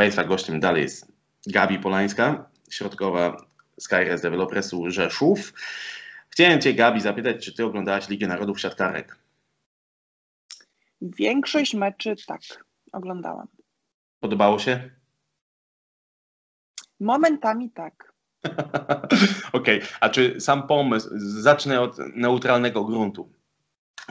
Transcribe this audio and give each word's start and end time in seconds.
Państwa, 0.00 0.24
gościem 0.24 0.60
dalej 0.60 0.82
jest 0.82 1.12
Gabi 1.46 1.78
Polańska, 1.78 2.50
środkowa 2.70 3.36
Skyres 3.80 4.20
Developersu 4.20 4.90
Rzeszów. 4.90 5.52
Chciałem 6.30 6.60
Cię, 6.60 6.74
Gabi, 6.74 7.00
zapytać, 7.00 7.44
czy 7.44 7.54
Ty 7.54 7.64
oglądałaś 7.64 8.08
Ligę 8.08 8.26
Narodów 8.26 8.60
Siatkarek? 8.60 9.18
Większość 11.00 11.74
meczy 11.74 12.14
tak, 12.26 12.40
oglądałam. 12.92 13.48
Podobało 14.20 14.58
się? 14.58 14.90
Momentami 17.00 17.70
tak. 17.70 18.12
Okej, 19.52 19.78
okay. 19.78 19.88
a 20.00 20.08
czy 20.08 20.40
sam 20.40 20.66
pomysł, 20.66 21.08
zacznę 21.16 21.80
od 21.80 21.98
neutralnego 22.14 22.84
gruntu. 22.84 23.32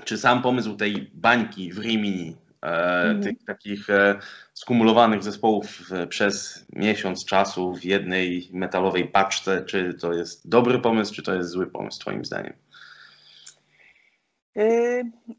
Czy 0.06 0.18
sam 0.18 0.42
pomysł 0.42 0.76
tej 0.76 1.12
bańki 1.14 1.74
w 1.74 1.78
Rimini, 1.78 2.36
e, 2.62 2.68
mm. 3.04 3.24
tych 3.24 3.44
takich 3.46 3.90
e, 3.90 4.20
skumulowanych 4.54 5.24
zespołów 5.24 5.92
e, 5.92 6.08
przez 6.08 6.66
miesiąc 6.74 7.26
czasu 7.26 7.74
w 7.74 7.84
jednej 7.84 8.50
metalowej 8.54 9.08
paczce, 9.08 9.66
czy 9.66 9.94
to 9.94 10.14
jest 10.14 10.50
dobry 10.50 10.80
pomysł, 10.80 11.14
czy 11.14 11.24
to 11.24 11.36
jest 11.36 11.50
zły 11.50 11.68
pomysł, 11.68 12.00
Twoim 12.00 12.26
zdaniem? 12.26 12.54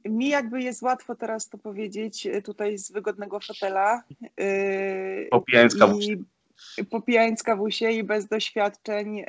Mi 0.04 0.28
jakby 0.28 0.62
jest 0.62 0.82
łatwo 0.82 1.14
teraz 1.14 1.48
to 1.48 1.58
powiedzieć 1.58 2.28
tutaj 2.44 2.78
z 2.78 2.92
wygodnego 2.92 3.40
fotela. 3.40 4.02
Popijając 5.30 5.76
kawusie. 5.76 6.16
Popijając 6.90 7.42
kawusie 7.42 7.90
i 7.90 8.04
bez 8.04 8.28
doświadczeń 8.28 9.24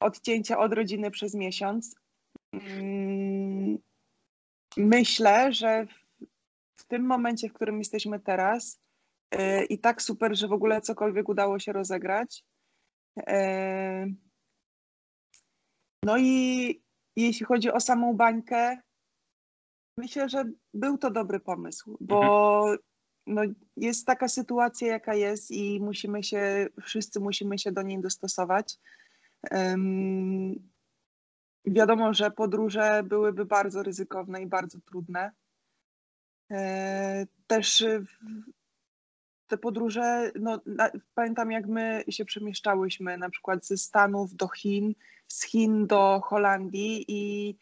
odcięcia 0.00 0.58
od 0.58 0.72
rodziny 0.72 1.10
przez 1.10 1.34
miesiąc. 1.34 1.96
Mm, 2.52 3.78
myślę, 4.76 5.52
że 5.52 5.86
w 6.84 6.88
tym 6.88 7.06
momencie, 7.06 7.48
w 7.48 7.52
którym 7.52 7.78
jesteśmy 7.78 8.20
teraz 8.20 8.80
i 9.68 9.78
tak 9.78 10.02
super, 10.02 10.36
że 10.36 10.48
w 10.48 10.52
ogóle 10.52 10.80
cokolwiek 10.80 11.28
udało 11.28 11.58
się 11.58 11.72
rozegrać. 11.72 12.44
No 16.04 16.18
i 16.18 16.82
jeśli 17.16 17.46
chodzi 17.46 17.72
o 17.72 17.80
samą 17.80 18.14
bańkę, 18.14 18.78
myślę, 19.98 20.28
że 20.28 20.44
był 20.74 20.98
to 20.98 21.10
dobry 21.10 21.40
pomysł, 21.40 21.96
bo 22.00 22.20
mhm. 22.60 22.78
no, 23.26 23.42
jest 23.76 24.06
taka 24.06 24.28
sytuacja, 24.28 24.88
jaka 24.88 25.14
jest 25.14 25.50
i 25.50 25.80
musimy 25.80 26.22
się, 26.22 26.66
wszyscy 26.82 27.20
musimy 27.20 27.58
się 27.58 27.72
do 27.72 27.82
niej 27.82 28.00
dostosować. 28.00 28.78
Um, 29.50 30.54
wiadomo, 31.66 32.14
że 32.14 32.30
podróże 32.30 33.02
byłyby 33.06 33.44
bardzo 33.44 33.82
ryzykowne 33.82 34.42
i 34.42 34.46
bardzo 34.46 34.78
trudne. 34.80 35.32
E, 36.54 37.26
też 37.46 37.84
te 39.46 39.58
podróże, 39.58 40.32
no, 40.40 40.60
pamiętam 41.14 41.50
jak 41.50 41.66
my 41.66 42.04
się 42.08 42.24
przemieszczałyśmy 42.24 43.18
na 43.18 43.30
przykład 43.30 43.66
ze 43.66 43.76
Stanów 43.76 44.34
do 44.34 44.48
Chin, 44.48 44.94
z 45.28 45.44
Chin 45.44 45.86
do 45.86 46.20
Holandii 46.24 47.04
i, 47.08 47.56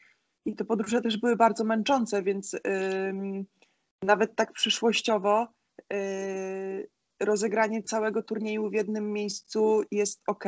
i 0.45 0.57
te 0.57 0.65
podróże 0.65 1.03
też 1.03 1.17
były 1.17 1.37
bardzo 1.37 1.65
męczące, 1.65 2.23
więc 2.23 2.57
nawet 4.03 4.35
tak 4.35 4.53
przyszłościowo 4.53 5.49
y, 5.93 6.91
rozegranie 7.21 7.83
całego 7.83 8.23
turnieju 8.23 8.71
w 8.71 8.75
jednym 8.75 9.13
miejscu 9.13 9.83
jest 9.91 10.23
ok. 10.27 10.45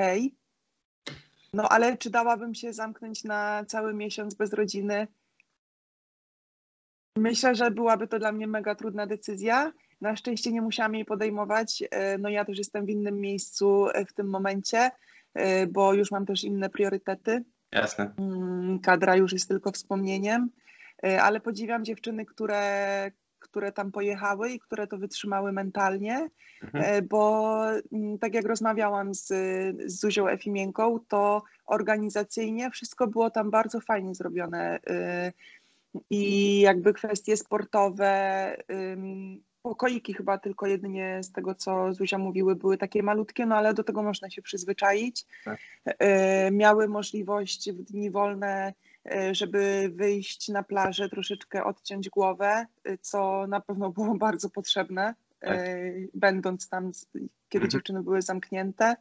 No 1.53 1.69
ale 1.69 1.97
czy 1.97 2.11
dałabym 2.11 2.55
się 2.55 2.73
zamknąć 2.73 3.25
na 3.25 3.65
cały 3.69 3.95
miesiąc 3.95 4.35
bez 4.35 4.53
rodziny? 4.53 5.09
Myślę, 7.19 7.55
że 7.55 7.71
byłaby 7.71 8.09
to 8.09 8.19
dla 8.19 8.33
mnie 8.33 8.47
mega 8.47 8.75
trudna 8.75 9.07
decyzja. 9.07 9.73
Na 10.01 10.17
szczęście 10.17 10.53
nie 10.53 10.63
musiałam 10.63 10.95
jej 10.95 11.05
podejmować. 11.05 11.83
Y, 11.83 11.87
no 12.19 12.29
ja 12.29 12.45
też 12.45 12.59
jestem 12.59 12.87
w 12.87 12.91
innym 12.91 13.21
miejscu 13.21 13.87
w 14.09 14.13
tym 14.13 14.31
momencie. 14.31 14.91
Y, 15.39 15.67
bo 15.67 15.95
już 15.95 16.11
mam 16.11 16.27
też 16.27 16.45
inne 16.45 16.71
priorytety. 16.71 17.45
Jasne. 17.73 18.15
Mm, 18.19 18.79
kadra 18.79 19.17
już 19.17 19.33
jest 19.33 19.49
tylko 19.49 19.73
wspomnieniem, 19.73 20.51
ale 21.21 21.41
podziwiam 21.41 21.85
dziewczyny, 21.85 22.25
które, 22.25 23.11
które 23.39 23.73
tam 23.73 23.93
pojechały 23.93 24.51
i 24.51 24.61
które 24.61 24.87
to 24.87 24.99
wytrzymały 24.99 25.53
mentalnie, 25.53 26.29
mhm. 26.63 27.09
Bo 27.09 27.57
mm, 27.93 28.19
tak 28.19 28.35
jak 28.35 28.45
rozmawiałam 28.45 29.15
z, 29.15 29.27
z 29.87 30.01
Zuzią 30.01 30.29
Efimienką, 30.29 30.99
to 31.09 31.43
organizacyjnie 31.67 32.71
wszystko 32.71 33.07
było 33.07 33.31
tam 33.31 33.51
bardzo 33.51 33.81
fajnie 33.81 34.15
zrobione 34.15 34.81
i 36.11 36.61
jakby 36.61 36.93
kwestie 36.93 37.37
sportowe 37.37 38.57
pokoiki 39.65 40.15
chyba 40.15 40.39
tylko 40.39 40.67
jedynie 40.67 41.23
z 41.23 41.33
tego, 41.33 41.55
co 41.55 41.93
Zuzia 41.93 42.19
mówiły, 42.19 42.57
były 42.57 42.79
takie 42.79 43.03
malutkie, 43.03 43.47
no 43.47 43.57
ale 43.57 43.75
do 43.75 43.85
tego 43.85 44.03
można 44.03 44.31
się 44.31 44.43
przyzwyczaić. 44.43 45.25
Tak. 45.45 45.59
E, 45.85 46.51
miały 46.51 46.89
możliwość 46.89 47.71
w 47.71 47.83
dni 47.83 48.11
wolne, 48.11 48.75
e, 49.11 49.35
żeby 49.35 49.91
wyjść 49.95 50.49
na 50.49 50.63
plażę, 50.63 51.09
troszeczkę 51.09 51.65
odciąć 51.65 52.11
głowę, 52.11 52.67
e, 52.85 52.99
co 52.99 53.47
na 53.47 53.61
pewno 53.61 53.91
było 53.91 54.15
bardzo 54.27 54.51
potrzebne, 54.51 55.15
tak. 55.45 55.59
będąc 56.15 56.69
tam, 56.69 56.93
kiedy 57.49 57.65
mhm. 57.65 57.71
dziewczyny 57.71 58.03
były 58.03 58.23
zamknięte. 58.23 58.97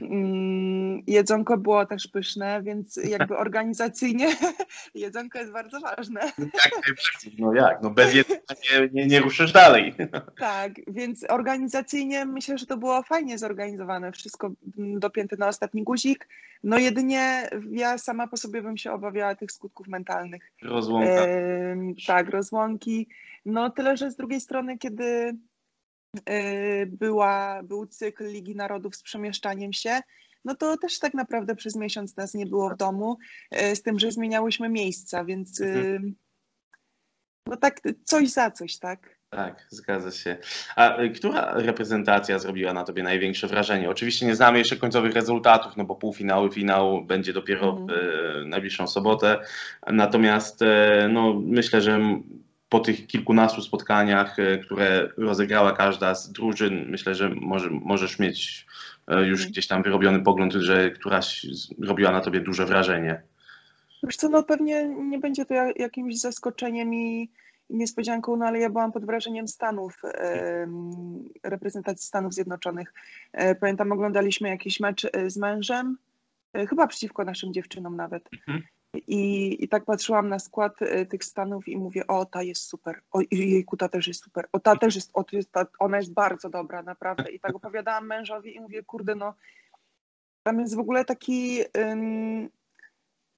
Mm, 0.00 1.02
jedzonko 1.06 1.58
było 1.58 1.86
też 1.86 2.06
pyszne, 2.06 2.62
więc 2.62 2.96
jakby 2.96 3.36
organizacyjnie 3.46 4.26
jedzonko 4.94 5.38
jest 5.38 5.52
bardzo 5.52 5.80
ważne. 5.80 6.20
Jak 6.64 6.72
no 7.38 7.54
jak, 7.54 7.82
no 7.82 7.90
bez 7.90 8.14
jedzenia 8.14 8.40
nie, 8.72 8.88
nie, 8.92 9.06
nie 9.06 9.20
ruszysz 9.20 9.52
dalej. 9.52 9.94
Tak, 10.38 10.72
więc 10.86 11.24
organizacyjnie 11.28 12.24
myślę, 12.24 12.58
że 12.58 12.66
to 12.66 12.76
było 12.76 13.02
fajnie 13.02 13.38
zorganizowane, 13.38 14.12
wszystko 14.12 14.52
dopięte 14.76 15.36
na 15.36 15.48
ostatni 15.48 15.82
guzik. 15.82 16.28
No 16.64 16.78
jedynie 16.78 17.50
ja 17.70 17.98
sama 17.98 18.26
po 18.26 18.36
sobie 18.36 18.62
bym 18.62 18.76
się 18.76 18.92
obawiała 18.92 19.34
tych 19.34 19.52
skutków 19.52 19.88
mentalnych. 19.88 20.52
Rozłąka. 20.62 21.26
E, 21.26 21.76
tak, 22.06 22.30
rozłąki. 22.30 23.08
No 23.44 23.70
tyle, 23.70 23.96
że 23.96 24.10
z 24.10 24.16
drugiej 24.16 24.40
strony, 24.40 24.78
kiedy 24.78 25.36
była, 26.86 27.62
był 27.62 27.86
cykl 27.86 28.26
Ligi 28.28 28.56
Narodów 28.56 28.96
z 28.96 29.02
przemieszczaniem 29.02 29.72
się, 29.72 30.00
no 30.44 30.54
to 30.54 30.76
też 30.76 30.98
tak 30.98 31.14
naprawdę 31.14 31.54
przez 31.56 31.76
miesiąc 31.76 32.16
nas 32.16 32.34
nie 32.34 32.46
było 32.46 32.70
w 32.70 32.76
domu, 32.76 33.18
y, 33.72 33.76
z 33.76 33.82
tym, 33.82 33.98
że 33.98 34.12
zmieniałyśmy 34.12 34.68
miejsca, 34.68 35.24
więc 35.24 35.60
y, 35.60 35.64
mhm. 35.64 36.14
no 37.46 37.56
tak 37.56 37.80
coś 38.04 38.30
za 38.30 38.50
coś, 38.50 38.78
tak? 38.78 39.14
Tak, 39.30 39.66
zgadza 39.70 40.10
się. 40.10 40.36
A 40.76 40.96
która 41.14 41.52
reprezentacja 41.54 42.38
zrobiła 42.38 42.72
na 42.72 42.84
tobie 42.84 43.02
największe 43.02 43.46
wrażenie? 43.46 43.90
Oczywiście 43.90 44.26
nie 44.26 44.36
znamy 44.36 44.58
jeszcze 44.58 44.76
końcowych 44.76 45.14
rezultatów, 45.14 45.76
no 45.76 45.84
bo 45.84 45.94
półfinały, 45.94 46.50
finał 46.50 47.04
będzie 47.04 47.32
dopiero 47.32 47.72
w 47.72 47.80
mhm. 47.80 48.48
najbliższą 48.48 48.86
sobotę. 48.86 49.40
Natomiast 49.86 50.60
no, 51.08 51.34
myślę, 51.40 51.80
że 51.80 52.00
po 52.74 52.80
tych 52.80 53.06
kilkunastu 53.06 53.62
spotkaniach, 53.62 54.38
e, 54.38 54.58
które 54.58 55.08
rozegrała 55.16 55.72
każda 55.72 56.14
z 56.14 56.32
drużyn, 56.32 56.86
myślę, 56.88 57.14
że 57.14 57.28
może, 57.28 57.70
możesz 57.70 58.18
mieć 58.18 58.66
e, 59.08 59.26
już 59.26 59.40
mhm. 59.40 59.50
gdzieś 59.50 59.66
tam 59.66 59.82
wyrobiony 59.82 60.22
pogląd, 60.22 60.52
że 60.52 60.90
któraś 60.90 61.46
robiła 61.82 62.12
na 62.12 62.20
tobie 62.20 62.40
duże 62.40 62.66
wrażenie. 62.66 63.22
Wiesz 64.02 64.16
co, 64.16 64.28
no 64.28 64.42
pewnie 64.42 64.88
nie 64.88 65.18
będzie 65.18 65.44
to 65.44 65.54
jakimś 65.76 66.20
zaskoczeniem 66.20 66.94
i 66.94 67.30
niespodzianką, 67.70 68.36
no 68.36 68.46
ale 68.46 68.58
ja 68.58 68.70
byłam 68.70 68.92
pod 68.92 69.04
wrażeniem 69.04 69.48
Stanów, 69.48 70.02
reprezentacji 71.42 72.06
Stanów 72.06 72.34
Zjednoczonych. 72.34 72.94
E, 73.32 73.54
pamiętam, 73.54 73.92
oglądaliśmy 73.92 74.48
jakiś 74.48 74.80
mecz 74.80 75.06
z 75.26 75.36
mężem, 75.36 75.96
chyba 76.68 76.86
przeciwko 76.86 77.24
naszym 77.24 77.52
dziewczynom 77.52 77.96
nawet. 77.96 78.28
Mhm. 78.32 78.62
I, 78.94 79.64
I 79.64 79.68
tak 79.68 79.84
patrzyłam 79.84 80.28
na 80.28 80.38
skład 80.38 80.82
y, 80.82 81.06
tych 81.06 81.24
stanów 81.24 81.68
i 81.68 81.76
mówię, 81.76 82.06
o 82.06 82.24
ta 82.24 82.42
jest 82.42 82.62
super, 82.62 83.00
o 83.12 83.20
jejku, 83.30 83.76
ta 83.76 83.88
też 83.88 84.08
jest 84.08 84.24
super, 84.24 84.48
o 84.52 84.60
ta 84.60 84.76
też 84.76 84.94
jest, 84.94 85.10
o, 85.14 85.24
jest 85.32 85.52
ta, 85.52 85.66
ona 85.78 85.96
jest 85.96 86.12
bardzo 86.12 86.50
dobra, 86.50 86.82
naprawdę. 86.82 87.30
I 87.30 87.40
tak 87.40 87.54
opowiadałam 87.54 88.06
mężowi 88.06 88.56
i 88.56 88.60
mówię, 88.60 88.82
kurde, 88.82 89.14
no 89.14 89.34
tam 90.42 90.60
jest 90.60 90.76
w 90.76 90.78
ogóle 90.78 91.04
taki, 91.04 91.60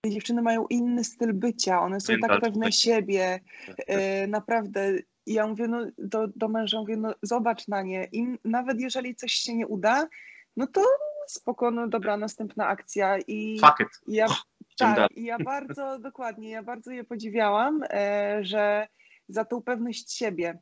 te 0.00 0.11
dziewczyny 0.11 0.43
mają 0.43 0.67
inny 0.67 1.05
styl 1.05 1.32
bycia, 1.32 1.81
one 1.81 2.00
są 2.00 2.12
tak 2.19 2.41
pewne 2.41 2.73
siebie, 2.73 3.41
y, 3.69 4.26
naprawdę. 4.29 4.93
I 5.26 5.32
ja 5.32 5.47
mówię 5.47 5.69
no, 5.69 5.87
do, 5.99 6.29
do 6.37 6.49
męża, 6.49 6.81
mówię, 6.81 6.97
no 6.97 7.14
zobacz 7.23 7.69
na 7.69 7.82
nie, 7.82 8.09
i 8.12 8.38
nawet 8.44 8.81
jeżeli 8.81 9.14
coś 9.14 9.32
się 9.32 9.55
nie 9.55 9.67
uda, 9.67 10.09
no 10.56 10.67
to 10.67 10.82
spoko, 11.26 11.70
no 11.70 11.88
dobra, 11.88 12.17
następna 12.17 12.67
akcja. 12.67 13.19
I 13.19 13.59
Fuck 13.61 13.81
it. 13.81 13.88
ja 14.06 14.26
tak, 14.78 15.12
i 15.12 15.25
ja 15.25 15.38
bardzo, 15.38 15.99
dokładnie, 16.08 16.50
ja 16.50 16.62
bardzo 16.62 16.90
je 16.90 17.05
podziwiałam, 17.05 17.81
e, 17.90 18.38
że 18.43 18.87
za 19.28 19.44
tą 19.44 19.62
pewność 19.62 20.12
siebie 20.12 20.58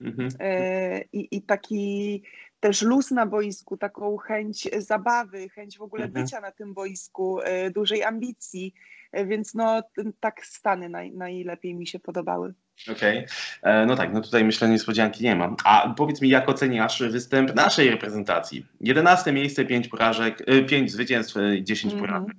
mhm. 0.00 0.28
e, 0.40 1.00
i, 1.12 1.36
i 1.36 1.42
taki 1.42 2.22
też 2.60 2.82
luz 2.82 3.10
na 3.10 3.26
boisku, 3.26 3.76
taką 3.76 4.16
chęć 4.16 4.68
zabawy, 4.78 5.48
chęć 5.48 5.78
w 5.78 5.82
ogóle 5.82 6.04
Mhm. 6.04 6.24
bycia 6.24 6.40
na 6.40 6.50
tym 6.52 6.74
boisku, 6.74 7.40
y, 7.40 7.70
dużej 7.70 8.04
ambicji, 8.04 8.74
więc 9.12 9.54
no 9.54 9.82
tak 10.20 10.46
stany 10.46 10.88
naj, 10.88 11.12
najlepiej 11.12 11.74
mi 11.74 11.86
się 11.86 11.98
podobały. 11.98 12.54
Okej. 12.92 13.26
E, 13.62 13.86
No 13.86 13.96
tak, 13.96 14.12
no 14.12 14.20
tutaj 14.20 14.44
myślę 14.44 14.68
niespodzianki 14.68 15.24
nie 15.24 15.36
ma. 15.36 15.56
A 15.64 15.94
powiedz 15.96 16.20
mi, 16.22 16.28
jak 16.28 16.48
oceniasz 16.48 17.02
występ 17.02 17.54
naszej 17.54 17.90
reprezentacji? 17.90 18.66
11 18.80 19.32
miejsce, 19.32 19.64
5 19.64 19.88
porażek, 19.88 20.42
5 20.68 20.92
zwycięstw, 20.92 21.36
e, 21.36 21.62
10 21.62 21.94
Mhm. 21.94 22.10
porażek. 22.10 22.36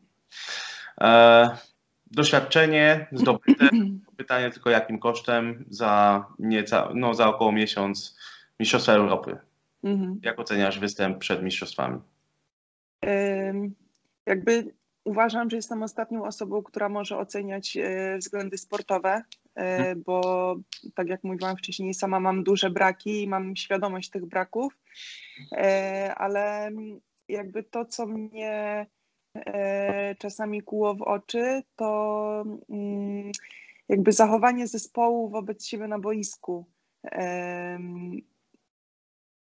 E, 1.02 1.50
doświadczenie 2.12 3.08
zdobyte. 3.12 3.70
Pytanie 4.18 4.52
tylko 4.52 4.70
jakim 4.70 5.00
kosztem 5.00 5.66
za 5.70 6.26
nieca, 6.40 6.90
no 6.94 7.14
za 7.14 7.28
około 7.28 7.52
miesiąc 7.52 8.18
Mistrzostwa 8.60 8.94
Europy. 8.94 9.38
Mhm. 9.84 10.20
Jak 10.24 10.40
oceniasz 10.40 10.80
występ 10.80 11.18
przed 11.18 11.44
mistrzostwami? 11.44 12.00
Jakby 14.26 14.74
uważam, 15.04 15.50
że 15.50 15.56
jestem 15.56 15.84
ostatnią 15.84 16.26
osobą, 16.26 16.64
która 16.64 16.90
może 16.90 17.18
oceniać 17.18 17.78
e, 17.78 18.18
względy 18.18 18.58
sportowe, 18.58 19.10
e, 19.56 19.78
Mhm. 19.78 20.04
bo 20.04 20.56
tak 20.96 21.08
jak 21.08 21.24
mówiłam 21.24 21.58
wcześniej, 21.58 21.94
sama 21.94 22.20
mam 22.20 22.44
duże 22.44 22.70
braki 22.70 23.24
i 23.24 23.28
mam 23.28 23.56
świadomość 23.56 24.10
tych 24.10 24.26
braków, 24.26 24.78
ale 26.16 26.72
jakby 27.30 27.64
to, 27.64 27.86
co 27.86 28.06
mnie 28.06 28.86
czasami 30.18 30.62
kuło 30.62 30.95
w 30.95 31.01
oczy, 31.01 31.63
to 31.75 32.44
mm, 32.69 33.31
jakby 33.89 34.12
zachowanie 34.12 34.68
zespołu 34.68 35.30
wobec 35.30 35.66
siebie 35.66 35.88
na 35.88 36.00
boisku. 36.00 36.66
Em, 37.04 38.22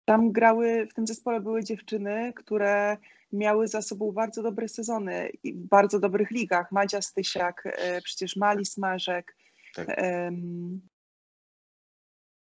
Tam 0.04 0.32
grały, 0.32 0.86
w 0.90 0.94
tym 0.94 1.06
zespole 1.06 1.40
były 1.40 1.64
dziewczyny, 1.64 2.32
które 2.36 2.96
miały 3.32 3.68
za 3.68 3.82
sobą 3.82 4.12
bardzo 4.12 4.42
dobre 4.42 4.68
sezony 4.68 5.30
i 5.42 5.54
w 5.54 5.66
bardzo 5.68 6.00
dobrych 6.00 6.30
ligach. 6.30 6.72
Madzia 6.72 7.02
Stysiak, 7.02 7.62
e, 7.66 8.02
przecież 8.02 8.36
Mali 8.36 8.64
Smażek. 8.66 9.36
Tak. 9.74 10.00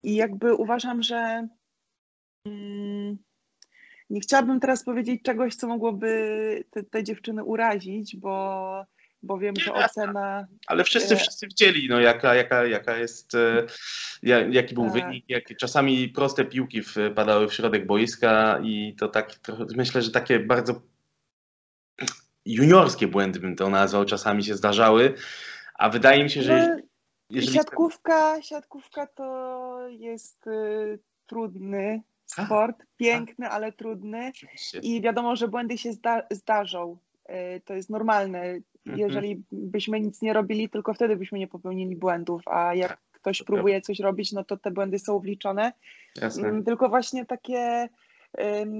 I 0.02 0.14
jakby 0.14 0.54
uważam, 0.54 1.02
że 1.02 1.48
mm, 2.46 3.18
nie 4.10 4.20
chciałabym 4.20 4.60
teraz 4.60 4.84
powiedzieć 4.84 5.22
czegoś, 5.22 5.54
co 5.54 5.68
mogłoby 5.68 6.64
te, 6.70 6.82
te 6.82 7.04
dziewczyny 7.04 7.44
urazić, 7.44 8.16
bo, 8.16 8.84
bo 9.22 9.38
wiem, 9.38 9.54
że 9.56 9.74
ocena. 9.74 10.46
Ale 10.66 10.84
wszyscy, 10.84 11.14
E. 11.14 11.16
wszyscy 11.16 11.46
widzieli, 11.46 11.88
no, 11.88 12.00
jaka, 12.00 12.34
jaka, 12.34 12.66
jaka 12.66 12.96
jest, 12.96 13.34
e, 13.34 13.66
ja- 14.22 14.46
jaki 14.48 14.74
był 14.74 14.84
Tak. 14.84 14.92
wynik, 14.92 15.24
jak 15.28 15.56
czasami 15.56 16.08
proste 16.08 16.44
piłki 16.44 16.82
wpadały 16.82 17.48
w 17.48 17.54
środek 17.54 17.86
boiska 17.86 18.60
i 18.62 18.96
to 18.98 19.08
tak 19.08 19.30
myślę, 19.76 20.02
że 20.02 20.10
takie 20.10 20.38
bardzo 20.40 20.80
juniorskie 22.44 23.06
błędy 23.06 23.40
bym 23.40 23.56
to 23.56 23.70
nazwał, 23.70 24.04
czasami 24.04 24.44
się 24.44 24.54
zdarzały, 24.54 25.14
a 25.74 25.88
wydaje 25.90 26.24
mi 26.24 26.30
się, 26.30 26.42
że 26.42 26.76
No, 26.76 26.82
jeżeli... 27.30 27.56
Siatkówka, 27.58 28.42
siatkówka 28.42 29.06
to 29.06 29.78
jest 29.88 30.46
y, 30.46 30.98
trudny 31.26 32.02
sport, 32.28 32.82
piękny, 32.96 33.48
ale 33.48 33.72
trudny 33.72 34.32
i 34.82 35.00
wiadomo, 35.00 35.36
że 35.36 35.48
błędy 35.48 35.78
się 35.78 35.92
zda 35.92 36.22
zdarzą. 36.30 36.96
Y, 37.30 37.60
to 37.64 37.74
jest 37.74 37.90
normalne. 37.90 38.40
Mhm. 38.40 38.98
Jeżeli 38.98 39.42
byśmy 39.52 40.00
nic 40.00 40.22
nie 40.22 40.32
robili, 40.32 40.68
tylko 40.68 40.94
wtedy 40.94 41.16
byśmy 41.16 41.38
nie 41.38 41.48
popełnili 41.48 41.96
błędów, 41.96 42.42
a 42.46 42.74
jak 42.74 42.98
ktoś 43.12 43.42
próbuje 43.42 43.80
coś 43.80 44.00
robić, 44.00 44.32
no 44.32 44.44
to 44.44 44.56
te 44.56 44.70
błędy 44.70 44.98
są 44.98 45.18
wliczone. 45.18 45.72
Jasne. 46.20 46.48
Mm, 46.48 46.64
Tylko 46.64 46.88
właśnie 46.88 47.26
takie, 47.26 47.88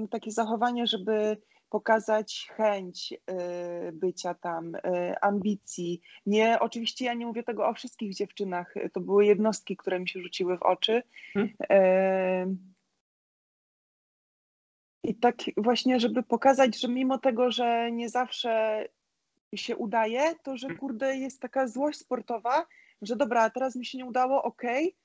takie 0.09 0.31
zachowanie, 0.31 0.87
żeby 0.87 1.37
pokazać 1.69 2.49
chęć 2.55 3.13
y, 3.13 3.91
bycia 3.91 4.33
tam, 4.33 4.75
y, 4.75 4.79
ambicji. 5.21 6.01
Nie, 6.25 6.59
oczywiście 6.59 7.05
ja 7.05 7.13
nie 7.13 7.25
mówię 7.25 7.43
tego 7.43 7.67
o 7.67 7.73
wszystkich 7.73 8.15
dziewczynach, 8.15 8.73
to 8.93 8.99
były 8.99 9.25
jednostki, 9.25 9.77
które 9.77 9.99
mi 9.99 10.09
się 10.09 10.21
rzuciły 10.21 10.57
w 10.57 10.63
oczy. 10.63 11.03
Mhm. 11.35 12.57
I 15.03 15.15
tak 15.15 15.35
właśnie, 15.57 15.99
żeby 15.99 16.23
pokazać, 16.23 16.79
że 16.79 16.87
mimo 16.87 17.17
tego, 17.17 17.51
że 17.51 17.91
nie 17.91 18.09
zawsze 18.09 18.85
się 19.55 19.77
udaje, 19.77 20.35
to 20.43 20.57
że 20.57 20.69
kurde 20.69 21.17
jest 21.17 21.41
taka 21.41 21.67
złość 21.67 21.99
sportowa, 21.99 22.65
że 23.01 23.15
dobra, 23.15 23.49
teraz 23.49 23.75
mi 23.75 23.85
się 23.85 23.97
nie 23.97 24.05
udało, 24.05 24.43
okej, 24.43 24.95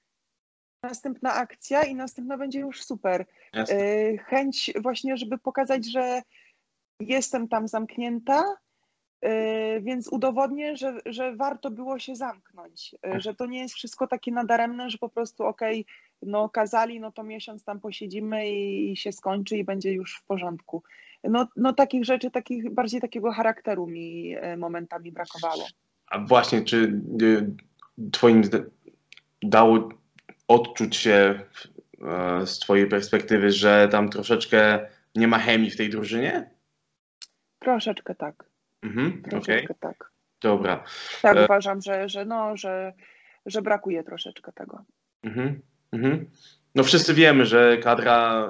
następna 0.82 1.34
akcja 1.34 1.82
i 1.82 1.94
następna 1.94 2.36
będzie 2.38 2.60
już 2.60 2.84
super. 2.84 3.26
Jasne. 3.52 3.76
Y, 3.76 4.18
Chęć 4.18 4.72
właśnie, 4.82 5.16
żeby 5.16 5.38
pokazać, 5.38 5.86
że 5.86 6.22
jestem 7.00 7.48
tam 7.48 7.68
zamknięta, 7.68 8.44
y, 9.24 9.80
więc 9.80 10.08
udowodnię, 10.08 10.76
że, 10.76 11.00
że 11.06 11.36
warto 11.36 11.70
było 11.70 11.98
się 11.98 12.16
zamknąć, 12.16 12.94
y, 13.06 13.20
że 13.20 13.34
to 13.34 13.46
nie 13.46 13.60
jest 13.60 13.74
wszystko 13.74 14.06
takie 14.06 14.32
nadaremne, 14.32 14.90
że 14.90 14.98
po 14.98 15.08
prostu 15.08 15.44
okej, 15.44 15.86
no 16.22 16.48
kazali, 16.48 17.00
no 17.00 17.12
to 17.12 17.22
miesiąc 17.22 17.64
tam 17.64 17.80
posiedzimy 17.80 18.50
i, 18.50 18.92
i 18.92 18.96
się 18.96 19.12
skończy 19.12 19.56
i 19.56 19.64
będzie 19.64 19.92
już 19.92 20.16
w 20.16 20.24
porządku. 20.24 20.82
No, 21.24 21.48
no 21.56 21.72
takich 21.72 22.04
rzeczy, 22.04 22.30
takich, 22.30 22.70
bardziej 22.70 23.00
takiego 23.00 23.32
charakteru 23.32 23.86
mi 23.86 24.36
y, 24.36 24.56
momentami 24.56 25.12
brakowało. 25.12 25.66
A 26.06 26.18
właśnie, 26.18 26.62
czy 26.62 27.02
y, 27.22 28.10
twoim 28.12 28.42
dało 29.42 29.88
odczuć 30.48 30.96
się 30.96 31.40
e, 32.02 32.46
z 32.46 32.58
twojej 32.58 32.86
perspektywy, 32.86 33.50
że 33.50 33.88
tam 33.92 34.08
troszeczkę 34.08 34.86
nie 35.14 35.28
ma 35.28 35.38
chemii 35.38 35.70
w 35.70 35.76
tej 35.76 35.90
drużynie? 35.90 36.50
Troszeczkę 37.58 38.14
tak, 38.14 38.44
Mhm, 38.82 39.22
troszeczkę 39.22 39.74
tak. 39.74 40.10
dobra. 40.40 40.84
Tak 41.22 41.36
E- 41.36 41.44
uważam, 41.44 41.80
że, 41.80 42.08
że 42.08 42.24
no, 42.24 42.56
że, 42.56 42.92
że 43.46 43.62
brakuje 43.62 44.04
troszeczkę 44.04 44.52
tego. 44.52 44.84
Mhm, 45.22 45.62
mhm. 45.94 46.26
No 46.74 46.84
wszyscy 46.84 47.14
wiemy, 47.14 47.46
że 47.46 47.78
kadra 47.78 48.48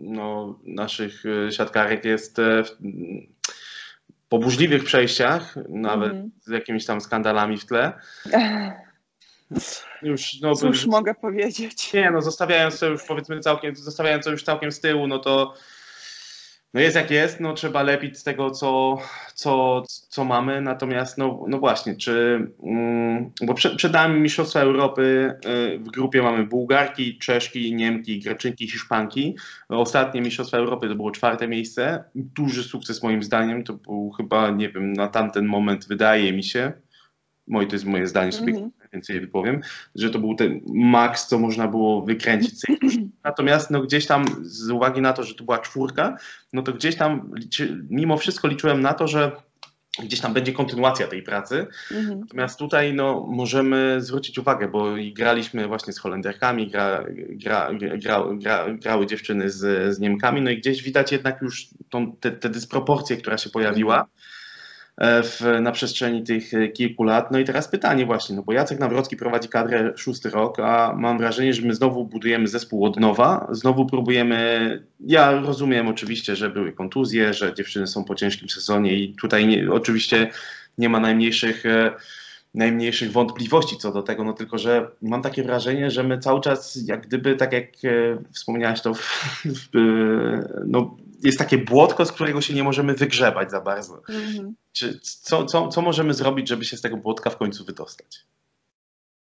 no, 0.00 0.58
naszych 0.64 1.22
e, 1.26 1.52
siatkarek 1.52 2.04
jest 2.04 2.38
e, 2.38 2.64
w, 2.64 2.70
po 4.28 4.38
burzliwych 4.38 4.84
przejściach, 4.84 5.54
nawet 5.68 6.12
Mhm. 6.12 6.30
z 6.40 6.50
jakimiś 6.50 6.86
tam 6.86 7.00
skandalami 7.00 7.58
w 7.58 7.66
tle. 7.66 7.92
Już, 10.02 10.40
no, 10.40 10.54
Cóż 10.54 10.86
mogę 10.86 11.14
powiedzieć? 11.14 11.92
Nie, 11.92 12.10
no 12.10 12.22
zostawiając 12.22 12.80
to 12.80 12.86
już 12.86 13.04
powiedzmy 13.04 13.40
całkiem, 13.40 13.76
zostawiając 13.76 14.24
to 14.24 14.30
już 14.30 14.42
całkiem 14.42 14.72
z 14.72 14.80
tyłu, 14.80 15.06
no 15.06 15.18
to 15.18 15.54
no 16.74 16.80
jest 16.80 16.96
jak 16.96 17.10
jest, 17.10 17.40
no 17.40 17.54
trzeba 17.54 17.82
lepić 17.82 18.18
z 18.18 18.24
tego, 18.24 18.50
co, 18.50 18.98
co, 19.34 19.82
co 19.88 20.24
mamy, 20.24 20.60
natomiast 20.60 21.18
no, 21.18 21.44
no 21.48 21.58
właśnie, 21.58 21.96
czy, 21.96 22.46
mm, 22.62 23.30
bo 23.42 23.54
przed, 23.54 23.76
przed 23.76 23.92
nami 23.92 24.20
Mistrzostwa 24.20 24.60
Europy, 24.60 25.34
y, 25.74 25.78
w 25.78 25.88
grupie 25.88 26.22
mamy 26.22 26.46
Bułgarki, 26.46 27.18
Czeszki, 27.18 27.74
Niemki, 27.74 28.20
Greczynki, 28.20 28.70
Hiszpanki. 28.70 29.36
Ostatnie 29.68 30.20
Mistrzostwa 30.20 30.58
Europy 30.58 30.88
to 30.88 30.94
było 30.94 31.10
czwarte 31.10 31.48
miejsce, 31.48 32.04
duży 32.14 32.64
sukces 32.64 33.02
moim 33.02 33.22
zdaniem, 33.22 33.64
to 33.64 33.72
był 33.72 34.10
chyba, 34.10 34.50
nie 34.50 34.68
wiem, 34.68 34.92
na 34.92 35.08
tamten 35.08 35.46
moment 35.46 35.88
wydaje 35.88 36.32
mi 36.32 36.44
się, 36.44 36.72
moje, 37.46 37.66
to 37.66 37.74
jest 37.74 37.84
moje 37.84 38.06
zdanie 38.06 38.32
sobie 38.32 38.52
Mhm. 38.52 38.70
Więcej 38.92 39.20
wypowiem, 39.20 39.60
że 39.94 40.10
to 40.10 40.18
był 40.18 40.34
ten 40.34 40.60
maks, 40.66 41.26
co 41.26 41.38
można 41.38 41.68
było 41.68 42.02
wykręcić. 42.02 42.60
Natomiast 43.24 43.70
no, 43.70 43.82
gdzieś 43.82 44.06
tam, 44.06 44.24
z 44.42 44.70
uwagi 44.70 45.00
na 45.00 45.12
to, 45.12 45.22
że 45.22 45.34
to 45.34 45.44
była 45.44 45.58
czwórka, 45.58 46.16
no 46.52 46.62
to 46.62 46.72
gdzieś 46.72 46.96
tam, 46.96 47.30
mimo 47.90 48.16
wszystko 48.16 48.48
liczyłem 48.48 48.80
na 48.80 48.94
to, 48.94 49.08
że 49.08 49.32
gdzieś 50.02 50.20
tam 50.20 50.34
będzie 50.34 50.52
kontynuacja 50.52 51.06
tej 51.06 51.22
pracy. 51.22 51.66
Mhm. 51.90 52.20
Natomiast 52.20 52.58
tutaj 52.58 52.94
no, 52.94 53.26
możemy 53.30 53.96
zwrócić 54.00 54.38
uwagę, 54.38 54.68
bo 54.68 54.94
graliśmy 55.12 55.68
właśnie 55.68 55.92
z 55.92 55.98
Holenderkami, 55.98 56.70
gra, 56.70 57.04
gra, 57.28 57.70
gra, 57.98 58.24
gra, 58.32 58.66
grały 58.74 59.06
dziewczyny 59.06 59.50
z, 59.50 59.94
z 59.94 59.98
Niemkami, 59.98 60.42
no 60.42 60.50
i 60.50 60.58
gdzieś 60.58 60.82
widać 60.82 61.12
jednak 61.12 61.42
już 61.42 61.68
tą, 61.90 62.16
te, 62.16 62.30
te 62.30 62.48
dysproporcje, 62.48 63.16
która 63.16 63.38
się 63.38 63.50
pojawiła 63.50 64.06
w, 65.00 65.60
na 65.60 65.72
przestrzeni 65.72 66.22
tych 66.22 66.54
e, 66.54 66.68
kilku 66.68 67.04
lat. 67.04 67.30
No 67.30 67.38
i 67.38 67.44
teraz 67.44 67.68
pytanie 67.68 68.06
właśnie, 68.06 68.36
no 68.36 68.42
bo 68.42 68.52
Jacek 68.52 68.78
Nawrocki 68.78 69.16
prowadzi 69.16 69.48
kadrę 69.48 69.92
szósty 69.96 70.30
rok, 70.30 70.60
a 70.60 70.94
mam 70.96 71.18
wrażenie, 71.18 71.54
że 71.54 71.62
my 71.62 71.74
znowu 71.74 72.04
budujemy 72.04 72.48
zespół 72.48 72.84
od 72.84 73.00
nowa, 73.00 73.48
znowu 73.50 73.86
próbujemy, 73.86 74.82
ja 75.00 75.40
rozumiem 75.40 75.88
oczywiście, 75.88 76.36
że 76.36 76.50
były 76.50 76.72
kontuzje, 76.72 77.34
że 77.34 77.54
dziewczyny 77.54 77.86
są 77.86 78.04
po 78.04 78.14
ciężkim 78.14 78.48
sezonie 78.48 78.94
i 78.94 79.14
tutaj 79.14 79.46
nie, 79.46 79.72
oczywiście 79.72 80.30
nie 80.78 80.88
ma 80.88 81.00
najmniejszych 81.00 81.66
e, 81.66 81.90
najmniejszych 82.54 83.12
wątpliwości 83.12 83.76
co 83.76 83.92
do 83.92 84.02
tego, 84.02 84.24
no 84.24 84.32
tylko, 84.32 84.58
że 84.58 84.90
mam 85.02 85.22
takie 85.22 85.42
wrażenie, 85.42 85.90
że 85.90 86.02
my 86.02 86.18
cały 86.18 86.40
czas, 86.40 86.78
jak 86.86 87.06
gdyby, 87.06 87.36
tak 87.36 87.52
jak 87.52 87.64
e, 87.64 88.18
wspomniałaś 88.32 88.80
to, 88.80 88.94
w, 88.94 89.00
w, 89.44 89.76
e, 89.76 90.64
no, 90.66 90.96
jest 91.24 91.38
takie 91.38 91.58
błotko, 91.58 92.04
z 92.04 92.12
którego 92.12 92.40
się 92.40 92.54
nie 92.54 92.64
możemy 92.64 92.94
wygrzebać 92.94 93.50
za 93.50 93.60
bardzo. 93.60 94.02
Mhm. 94.08 94.54
Czy, 94.72 95.00
co, 95.00 95.44
co, 95.44 95.68
co 95.68 95.82
możemy 95.82 96.14
zrobić, 96.14 96.48
żeby 96.48 96.64
się 96.64 96.76
z 96.76 96.80
tego 96.80 96.96
błotka 96.96 97.30
w 97.30 97.36
końcu 97.36 97.64
wydostać? 97.64 98.26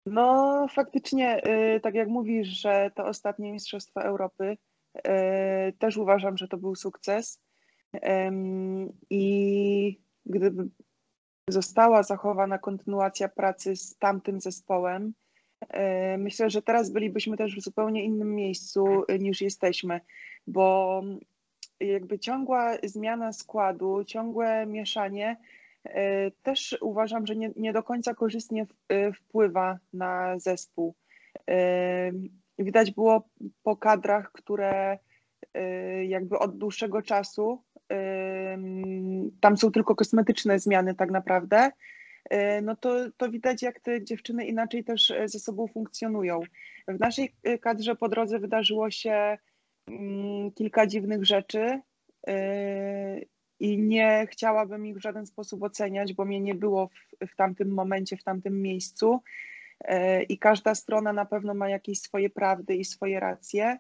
No 0.07 0.67
faktycznie, 0.75 1.43
y, 1.77 1.81
tak 1.81 1.95
jak 1.95 2.09
mówisz, 2.09 2.49
że 2.49 2.91
te 2.95 3.05
ostatnie 3.05 3.53
Mistrzostwa 3.53 4.03
Europy 4.03 4.57
Też 5.79 5.97
uważam, 5.97 6.37
że 6.37 6.49
to 6.49 6.57
był 6.57 6.75
sukces. 6.75 7.41
I 9.11 10.01
gdyby 10.27 10.69
została 11.49 12.03
zachowana 12.03 12.59
kontynuacja 12.59 13.29
pracy 13.29 13.77
z 13.77 13.97
tamtym 13.97 14.41
zespołem, 14.41 15.15
myślę, 16.19 16.51
że 16.51 16.63
teraz 16.63 16.91
bylibyśmy 16.91 17.37
też 17.37 17.57
w 17.57 17.63
zupełnie 17.63 18.05
innym 18.05 18.35
miejscu 18.35 19.05
niż 19.19 19.41
jesteśmy, 19.41 20.01
bo 20.47 21.03
jakby 21.81 22.19
ciągła 22.19 22.77
zmiana 22.85 23.33
składu, 23.33 24.05
ciągłe 24.05 24.67
mieszanie 24.67 25.37
e, 25.85 26.31
też 26.31 26.79
uważam, 26.81 27.27
że 27.27 27.37
nie, 27.37 27.51
nie 27.57 27.73
do 27.73 27.83
końca 27.83 28.15
korzystnie 28.15 28.67
e, 28.89 29.13
wpływa 29.13 29.79
na 29.93 30.39
zespół. 30.39 30.95
E, 31.51 32.13
widać 32.59 32.91
było 32.91 33.29
po 33.63 33.77
kadrach, 33.77 34.33
które 34.33 34.99
jakby 36.09 36.39
od 36.39 36.59
dłuższego 36.59 37.03
czasu 37.03 37.63
tam 39.41 39.57
są 39.57 39.73
tylko 39.73 39.95
kosmetyczne 39.95 40.59
zmiany 40.59 40.95
tak 40.95 41.11
naprawdę, 41.11 41.71
no 42.63 42.77
to, 42.77 42.95
to 43.17 43.31
widać, 43.31 43.63
jak 43.63 43.81
te 43.81 44.05
dziewczyny 44.05 44.47
inaczej 44.47 44.85
też 44.85 45.13
ze 45.25 45.39
sobą 45.39 45.67
funkcjonują. 45.67 46.41
W 46.89 47.01
naszej 47.01 47.35
kadrze 47.61 47.97
po 47.97 48.09
drodze 48.09 48.39
wydarzyło 48.39 48.91
się 48.91 49.39
kilka 50.55 50.87
dziwnych 50.87 51.25
rzeczy 51.25 51.81
y, 52.29 52.33
i 53.61 53.79
nie 53.79 54.27
chciałabym 54.31 54.87
ich 54.87 54.97
w 54.97 55.03
żaden 55.03 55.27
sposób 55.27 55.63
oceniać, 55.63 56.13
bo 56.13 56.25
mnie 56.25 56.41
nie 56.41 56.55
było 56.55 56.89
w, 56.89 57.27
w 57.33 57.37
tamtym 57.37 57.75
momencie, 57.75 58.17
w 58.17 58.25
tamtym 58.25 58.63
miejscu 58.63 59.21
y, 59.85 60.23
i 60.23 60.39
każda 60.39 60.75
strona 60.75 61.13
na 61.13 61.25
pewno 61.25 61.55
ma 61.55 61.69
jakieś 61.69 62.01
swoje 62.01 62.31
prawdy 62.31 62.77
i 62.77 62.85
swoje 62.85 63.21
racje. 63.21 63.79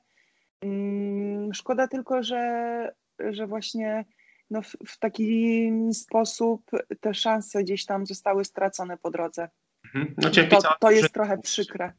Mm, 0.60 1.54
szkoda 1.54 1.88
tylko, 1.88 2.22
że, 2.22 2.92
że 3.18 3.46
właśnie 3.46 4.04
no 4.50 4.62
w, 4.62 4.76
w 4.86 4.98
taki 4.98 5.70
sposób 5.92 6.70
te 7.00 7.14
szanse 7.14 7.62
gdzieś 7.62 7.86
tam 7.86 8.06
zostały 8.06 8.44
stracone 8.44 8.96
po 8.96 9.10
drodze. 9.10 9.48
Mhm. 9.84 10.14
No, 10.18 10.30
to, 10.30 10.76
to 10.80 10.90
jest 10.90 11.12
trochę 11.12 11.38
przykre. 11.38 11.92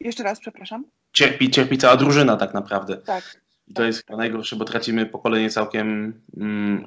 Jeszcze 0.00 0.22
raz, 0.22 0.40
przepraszam 0.40 0.84
cierpi, 1.12 1.50
cierpi 1.50 1.78
cała 1.78 1.96
drużyna 1.96 2.36
tak 2.36 2.54
naprawdę. 2.54 2.96
Tak. 2.96 3.40
I 3.68 3.74
to 3.74 3.84
jest 3.84 4.06
chyba 4.06 4.16
najgorsze, 4.16 4.56
bo 4.56 4.64
tracimy 4.64 5.06
pokolenie 5.06 5.50
całkiem 5.50 6.20
mm, 6.36 6.84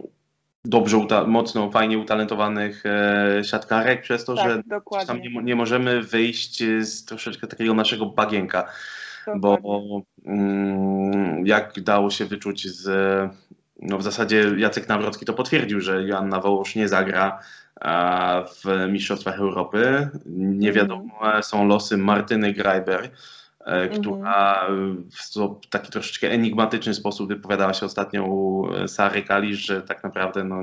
dobrze, 0.66 0.98
mocno, 1.28 1.72
fajnie 1.72 2.00
utalentowanych 2.00 2.84
e, 2.86 3.42
siatkarek 3.44 4.02
przez 4.02 4.26
to, 4.26 4.36
tak, 4.36 4.50
że 4.50 4.64
dokładnie. 4.66 5.30
nie, 5.30 5.44
nie, 5.44 5.56
możemy 5.56 6.02
wyjść 6.02 6.64
z 6.82 7.06
troszeczkę 7.06 7.48
takiego 7.48 7.74
naszego 7.74 8.06
bagienka. 8.06 8.68
Dokładnie. 9.28 9.42
Bo 9.42 10.02
mm, 10.26 11.48
jak 11.48 11.82
dało 11.82 12.10
się 12.10 12.26
wyczuć 12.26 12.68
z 12.68 12.90
no 13.80 13.98
w 13.98 14.04
zasadzie 14.04 14.52
Jacek 14.58 14.90
Nawrocki 14.90 15.26
to 15.26 15.34
potwierdził, 15.34 15.82
że 15.82 16.04
Joanna 16.04 16.40
Wołosz 16.40 16.76
nie 16.76 16.88
zagra 16.88 17.40
w 18.64 18.88
Mistrzostwach 18.92 19.40
Europy. 19.40 20.10
Nie 20.26 20.70
mhm. 20.70 20.74
wiadomo, 20.74 21.14
mm. 21.22 21.44
są 21.44 21.68
losy 21.68 21.98
Martyny 21.98 22.54
Greiber, 22.54 23.12
E, 23.12 23.41
która 24.00 24.68
w 25.12 25.70
taki 25.70 25.92
troszeczkę 25.92 26.32
enigmatyczny 26.32 26.94
sposób 26.94 27.30
wypowiadała 27.30 27.74
się 27.74 27.86
ostatnio 27.86 28.26
u 28.26 28.74
e, 28.74 28.88
Sary 28.88 29.24
Kalisz, 29.24 29.66
że 29.66 29.82
tak 29.82 30.04
naprawdę 30.04 30.44
no, 30.44 30.62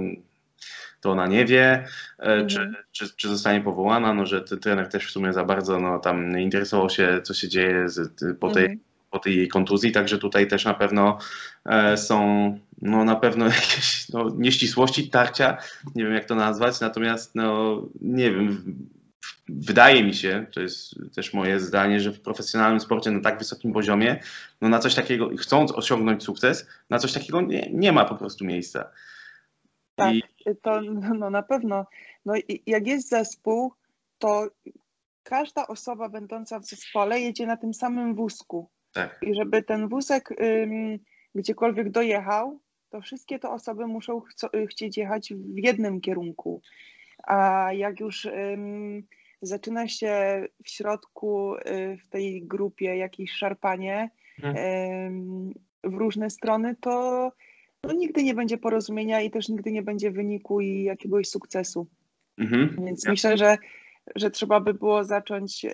to 1.00 1.10
ona 1.10 1.26
nie 1.26 1.44
wie, 1.44 1.86
mm. 2.18 2.48
czy, 2.48 2.72
czy, 2.92 3.16
czy, 3.16 3.28
zostanie 3.28 3.60
powołana, 3.60 4.14
no, 4.14 4.26
że 4.26 4.40
trener 4.40 4.88
też 4.88 5.06
w 5.06 5.10
sumie 5.10 5.32
za 5.32 5.44
bardzo 5.44 5.80
no, 5.80 5.98
tam 5.98 6.40
interesował 6.40 6.90
się, 6.90 7.20
co 7.24 7.34
się 7.34 7.48
dzieje 7.48 7.88
z, 7.88 8.22
po, 8.40 8.50
tej, 8.50 8.64
mm. 8.64 8.78
po 9.10 9.18
tej 9.18 9.36
jej 9.36 9.48
kontuzji, 9.48 9.92
także 9.92 10.18
tutaj 10.18 10.46
też 10.46 10.64
na 10.64 10.74
pewno 10.74 11.18
e, 11.66 11.96
są 11.96 12.58
no, 12.82 13.04
na 13.04 13.16
pewno 13.16 13.44
jakieś 13.54 14.08
no, 14.08 14.30
nieścisłości, 14.36 15.10
tarcia, 15.10 15.56
nie 15.94 16.04
wiem 16.04 16.14
jak 16.14 16.24
to 16.24 16.34
nazwać, 16.34 16.80
natomiast 16.80 17.34
no, 17.34 17.82
nie 18.00 18.30
wiem, 18.30 18.76
wydaje 19.48 20.04
mi 20.04 20.14
się, 20.14 20.46
to 20.54 20.60
jest 20.60 20.94
też 21.14 21.34
moje 21.34 21.60
zdanie, 21.60 22.00
że 22.00 22.12
w 22.12 22.20
profesjonalnym 22.20 22.80
sporcie 22.80 23.10
na 23.10 23.20
tak 23.20 23.38
wysokim 23.38 23.72
poziomie, 23.72 24.20
no 24.60 24.68
na 24.68 24.78
coś 24.78 24.94
takiego, 24.94 25.30
chcąc 25.38 25.72
osiągnąć 25.72 26.22
sukces, 26.22 26.66
na 26.90 26.98
coś 26.98 27.12
takiego 27.12 27.40
nie, 27.40 27.70
nie 27.72 27.92
ma 27.92 28.04
po 28.04 28.14
prostu 28.14 28.44
miejsca. 28.44 28.90
Tak, 29.94 30.14
I... 30.14 30.22
to 30.62 30.80
no 31.18 31.30
na 31.30 31.42
pewno. 31.42 31.86
No 32.26 32.34
jak 32.66 32.86
jest 32.86 33.08
zespół, 33.08 33.72
to 34.18 34.50
każda 35.22 35.66
osoba 35.66 36.08
będąca 36.08 36.58
w 36.58 36.66
zespole 36.66 37.20
jedzie 37.20 37.46
na 37.46 37.56
tym 37.56 37.74
samym 37.74 38.14
wózku. 38.14 38.70
Tak. 38.92 39.18
I 39.22 39.34
żeby 39.34 39.62
ten 39.62 39.88
wózek 39.88 40.30
ym, 40.42 40.98
gdziekolwiek 41.34 41.90
dojechał, 41.90 42.60
to 42.90 43.00
wszystkie 43.00 43.38
te 43.38 43.50
osoby 43.50 43.86
muszą 43.86 44.22
chcieć 44.70 44.96
jechać 44.96 45.34
w 45.34 45.56
jednym 45.56 46.00
kierunku. 46.00 46.62
A 47.28 47.72
jak 47.72 48.00
już 48.00 48.28
zaczyna 49.42 49.88
się 49.88 50.44
w 50.64 50.68
środku 50.68 51.54
y, 51.54 51.96
w 51.96 52.08
tej 52.08 52.42
grupie 52.42 52.96
jakieś 52.96 53.32
szarpanie 53.32 54.10
mhm. 54.42 55.54
w 55.84 55.94
różne 55.94 56.30
strony, 56.30 56.76
to 56.80 57.32
no, 57.84 57.92
nigdy 57.92 58.22
nie 58.22 58.34
będzie 58.34 58.58
porozumienia 58.58 59.20
i 59.20 59.30
też 59.30 59.48
nigdy 59.48 59.72
nie 59.72 59.82
będzie 59.82 60.10
wyniku 60.10 60.60
i 60.60 60.82
jakiegoś 60.82 61.28
sukcesu. 61.28 61.86
Mhm. 62.38 62.76
Więc 62.84 63.04
ja. 63.04 63.10
myślę, 63.10 63.36
że, 63.36 63.56
że 64.16 64.30
trzeba 64.30 64.60
by 64.60 64.74
było 64.74 65.04
zacząć 65.04 65.66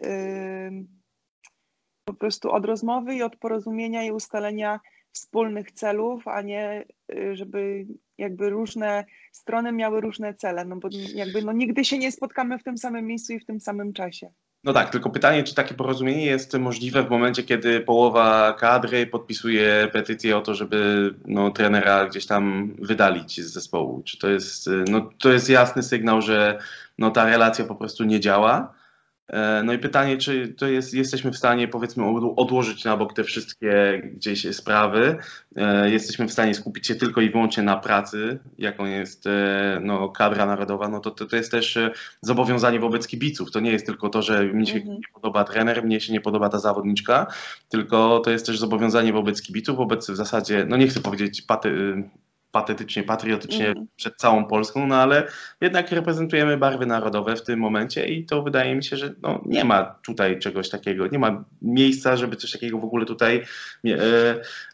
po 2.05 2.15
prostu 2.15 2.51
od 2.51 2.65
rozmowy 2.65 3.15
i 3.15 3.23
od 3.23 3.37
porozumienia 3.37 4.05
i 4.05 4.11
ustalenia 4.11 4.81
wspólnych 5.15 5.73
celów, 5.73 6.29
a 6.29 6.43
nie 6.43 6.85
y, 7.13 7.37
żeby 7.37 7.87
jakby 8.19 8.51
różne 8.51 9.05
strony 9.33 9.73
miały 9.73 10.01
różne 10.01 10.35
cele, 10.35 10.65
no 10.65 10.77
bo 10.77 10.89
jakby 11.15 11.43
no 11.43 11.53
nigdy 11.53 11.85
się 11.85 11.99
nie 11.99 12.13
spotkamy 12.13 12.59
w 12.59 12.63
tym 12.63 12.79
samym 12.79 13.07
miejscu 13.07 13.33
i 13.33 13.41
w 13.41 13.47
tym 13.47 13.61
samym 13.61 13.93
czasie. 13.93 14.31
No 14.65 14.73
tak, 14.73 14.91
tylko 14.91 15.11
pytanie, 15.11 15.45
czy 15.45 15.55
takie 15.55 15.75
porozumienie 15.75 16.27
jest 16.27 16.59
możliwe 16.59 17.03
w 17.03 17.11
momencie, 17.11 17.43
kiedy 17.43 17.81
połowa 17.81 18.57
kadry 18.59 19.07
podpisuje 19.07 19.89
petycję 19.93 20.37
o 20.37 20.41
to, 20.41 20.55
żeby 20.55 21.11
no, 21.27 21.51
trenera 21.51 22.07
gdzieś 22.07 22.27
tam 22.27 22.75
wydalić 22.79 23.41
z 23.41 23.53
zespołu. 23.53 24.03
Czy 24.03 24.19
to 24.19 24.29
jest, 24.29 24.71
no, 24.89 25.11
to 25.19 25.33
jest 25.33 25.49
jasny 25.49 25.83
sygnał, 25.83 26.23
że 26.23 26.59
no, 26.99 27.11
ta 27.11 27.25
relacja 27.25 27.65
po 27.65 27.75
prostu 27.75 28.05
nie 28.05 28.21
działa. 28.21 28.75
E, 29.29 29.63
no 29.65 29.73
i 29.73 29.79
pytanie, 29.79 30.17
czy 30.17 30.49
to 30.49 30.67
jest, 30.67 30.95
jesteśmy 30.95 31.33
w 31.33 31.37
stanie 31.37 31.69
powiedzmy 31.69 32.05
odłożyć 32.37 32.85
na 32.85 32.97
bok 32.97 33.13
te 33.13 33.25
wszystkie 33.25 34.03
gdzieś 34.15 34.57
sprawy, 34.57 35.17
e, 35.57 35.91
jesteśmy 35.91 36.29
w 36.29 36.33
stanie 36.33 36.55
skupić 36.55 36.87
się 36.87 36.95
tylko 36.95 37.21
i 37.21 37.31
wyłącznie 37.31 37.63
na 37.63 37.77
pracy, 37.77 38.39
jaką 38.59 38.85
jest 38.85 39.27
e, 39.27 39.79
no, 39.83 40.09
kadra 40.09 40.47
narodowa, 40.47 40.89
no 40.89 41.01
to, 41.01 41.11
to, 41.11 41.27
to 41.27 41.37
jest 41.37 41.51
też 41.51 41.79
zobowiązanie 42.21 42.81
wobec 42.81 43.07
kibiców. 43.07 43.51
To 43.51 43.61
nie 43.61 43.71
jest 43.71 43.87
tylko 43.87 44.09
to, 44.09 44.23
że 44.23 44.47
mi 44.47 44.67
się 44.67 44.77
mhm. 44.77 44.97
nie 44.97 45.09
podoba 45.15 45.45
trener, 45.45 45.85
mnie 45.85 46.01
się 46.01 46.13
nie 46.13 46.21
podoba 46.21 46.49
ta 46.49 46.59
zawodniczka, 46.59 47.27
tylko 47.69 48.21
to 48.21 48.31
jest 48.31 48.47
też 48.47 48.59
zobowiązanie 48.59 49.13
wobec 49.13 49.43
kibiców, 49.43 49.77
wobec 49.77 50.11
w 50.11 50.17
zasadzie, 50.17 50.67
no 50.69 50.77
nie 50.77 50.87
chcę 50.89 51.01
powiedzieć 51.01 51.43
paty, 51.43 52.03
patetycznie, 52.55 53.03
patriotycznie 53.03 53.67
mm. 53.69 53.87
przed 53.97 54.17
całą 54.17 54.45
Polską, 54.45 54.87
no 54.87 54.97
ale 54.97 55.29
jednak 55.61 55.91
reprezentujemy 55.91 56.57
barwy 56.57 56.87
narodowe 56.87 57.37
w 57.37 57.43
tym 57.43 57.59
momencie 57.61 58.07
i 58.07 58.27
to 58.27 58.43
wydaje 58.43 58.75
mi 58.75 58.85
się, 58.85 58.97
że 58.97 59.15
no, 59.23 59.43
nie 59.47 59.65
ma 59.65 59.85
tutaj 59.85 60.39
czegoś 60.39 60.71
takiego, 60.71 61.07
nie 61.07 61.19
ma 61.19 61.45
miejsca, 61.63 62.17
żeby 62.17 62.37
coś 62.37 62.53
takiego 62.53 62.79
w 62.79 62.85
ogóle 62.85 63.07
tutaj 63.07 63.43
e, 63.87 63.91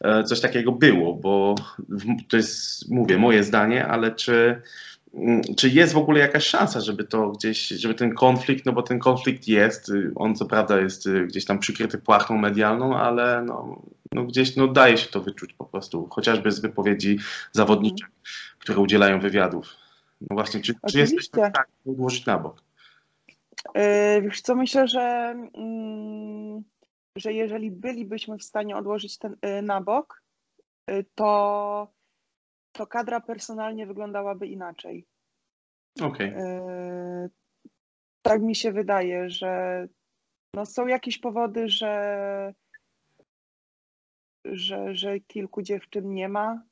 e, 0.00 0.24
coś 0.24 0.40
takiego 0.40 0.72
było, 0.72 1.14
bo 1.14 1.54
to 2.28 2.36
jest, 2.36 2.90
mówię, 2.90 3.18
moje 3.18 3.44
zdanie, 3.44 3.86
ale 3.86 4.14
czy 4.14 4.62
czy 5.56 5.68
jest 5.68 5.92
w 5.92 5.96
ogóle 5.96 6.20
jakaś 6.20 6.46
szansa, 6.46 6.80
żeby 6.80 7.04
to 7.04 7.30
gdzieś, 7.30 7.68
żeby 7.68 7.94
ten 7.94 8.14
konflikt, 8.14 8.66
no 8.66 8.72
bo 8.72 8.82
ten 8.82 8.98
konflikt 8.98 9.48
jest, 9.48 9.88
y, 9.88 10.12
on 10.14 10.34
co 10.34 10.46
prawda 10.46 10.80
jest 10.80 11.06
y, 11.06 11.26
gdzieś 11.26 11.44
tam 11.44 11.58
przykryty 11.58 11.98
płachtą 11.98 12.38
medialną, 12.38 12.96
ale 12.96 13.42
no, 13.42 13.82
no 14.12 14.24
gdzieś 14.24 14.56
no 14.56 14.68
daje 14.68 14.98
się 14.98 15.08
to 15.08 15.20
wyczuć 15.20 15.52
po 15.52 15.64
prostu, 15.64 16.08
chociażby 16.10 16.52
z 16.52 16.60
wypowiedzi 16.60 17.18
zawodniczych, 17.52 18.06
mm. 18.06 18.22
które 18.58 18.78
udzielają 18.78 19.20
wywiadów. 19.20 19.66
No 20.20 20.36
właśnie, 20.36 20.60
czy, 20.60 20.74
czy 20.90 20.98
jesteśmy 20.98 21.40
tak 21.40 21.68
odłożyć 21.86 22.26
na 22.26 22.38
bok? 22.38 22.62
Yy, 23.74 24.22
wiesz 24.22 24.40
co, 24.40 24.54
myślę, 24.54 24.88
że, 24.88 25.34
yy, 25.54 26.62
że 27.16 27.32
jeżeli 27.32 27.70
bylibyśmy 27.70 28.38
w 28.38 28.44
stanie 28.44 28.76
odłożyć 28.76 29.18
ten 29.18 29.36
yy, 29.42 29.62
na 29.62 29.80
bok, 29.80 30.22
y, 30.90 31.04
to 31.14 31.99
to 32.72 32.86
kadra 32.86 33.20
personalnie 33.20 33.86
wyglądałaby 33.86 34.46
inaczej. 34.46 35.06
Okej. 36.02 36.30
Okay. 36.30 36.42
E, 36.42 37.28
tak 38.22 38.42
mi 38.42 38.54
się 38.54 38.72
wydaje, 38.72 39.30
że 39.30 39.86
no 40.54 40.66
są 40.66 40.86
jakieś 40.86 41.18
powody, 41.18 41.68
że, 41.68 42.54
że, 44.44 44.94
że 44.94 45.20
kilku 45.20 45.62
dziewczyn 45.62 46.14
nie 46.14 46.28
ma. 46.28 46.62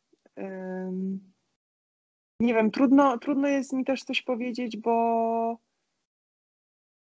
Nie 2.41 2.55
wiem, 2.55 2.71
trudno, 2.71 3.19
trudno 3.19 3.49
jest 3.49 3.73
mi 3.73 3.85
też 3.85 4.05
coś 4.05 4.23
powiedzieć, 4.23 4.77
bo, 4.77 5.59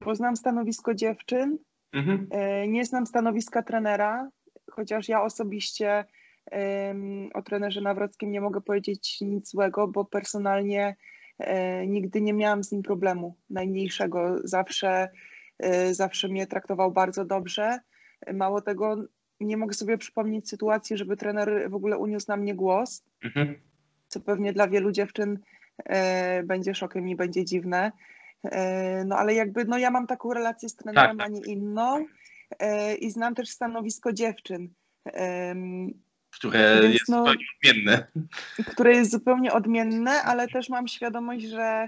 bo 0.01 0.15
znam 0.15 0.36
stanowisko 0.36 0.94
dziewczyn, 0.94 1.58
mhm. 1.94 2.27
E, 2.32 2.68
nie 2.68 2.86
znam 2.86 3.06
stanowiska 3.06 3.63
trenera, 3.63 4.30
chociaż 4.72 5.10
ja 5.10 5.24
osobiście 5.24 6.06
o 7.34 7.42
trenerze 7.42 7.82
Nawrockim 7.82 8.32
nie 8.32 8.42
mogę 8.42 8.62
powiedzieć 8.62 9.22
nic 9.22 9.50
złego, 9.50 9.88
bo 9.88 10.06
personalnie 10.06 10.96
e, 11.40 11.88
nigdy 11.88 12.22
nie 12.22 12.34
miałam 12.34 12.64
z 12.64 12.72
nim 12.72 12.84
problemu 12.84 13.36
najmniejszego. 13.50 14.36
Zawsze, 14.44 15.10
e, 15.60 15.94
zawsze 15.94 16.28
mnie 16.28 16.48
traktował 16.48 16.92
bardzo 16.92 17.25
dobrze. 17.25 17.80
Mało 18.34 18.62
tego, 18.62 18.96
nie 19.40 19.58
mogę 19.58 19.74
sobie 19.74 19.98
przypomnieć 19.98 20.50
sytuacji, 20.50 20.98
żeby 20.98 21.18
trener 21.18 21.70
w 21.70 21.75
ogóle 21.75 21.98
uniósł 21.98 22.25
na 22.28 22.38
mnie 22.38 22.56
głos, 22.56 23.04
mhm. 23.24 23.56
co 24.08 24.20
pewnie 24.20 24.54
dla 24.54 24.68
wielu 24.68 24.92
dziewczyn 24.92 25.40
e, 25.86 26.44
będzie 26.44 26.75
szokiem 26.75 27.08
i 27.10 27.16
będzie 27.16 27.46
dziwne. 27.46 27.92
No 29.06 29.18
ale 29.18 29.34
jakby, 29.34 29.66
no 29.66 29.78
ja 29.78 29.92
mam 29.92 30.08
taką 30.08 30.34
relację 30.34 30.70
z 30.70 30.75
trenerem, 30.75 31.18
tak. 31.18 31.28
a 31.28 31.30
nie 31.30 31.42
inną 31.42 32.06
i 33.00 33.12
znam 33.12 33.36
też 33.36 33.50
stanowisko 33.50 34.14
dziewczyn 34.14 34.70
które 36.36 36.82
Więc 36.82 36.94
jest 36.94 37.10
no, 37.10 37.18
zupełnie 37.18 37.46
odmienne. 37.56 38.08
Które 38.72 38.94
jest 38.94 39.12
zupełnie 39.12 39.54
odmienne, 39.54 40.12
ale 40.12 40.48
też 40.48 40.70
mam 40.70 40.88
świadomość, 40.88 41.46
że, 41.46 41.88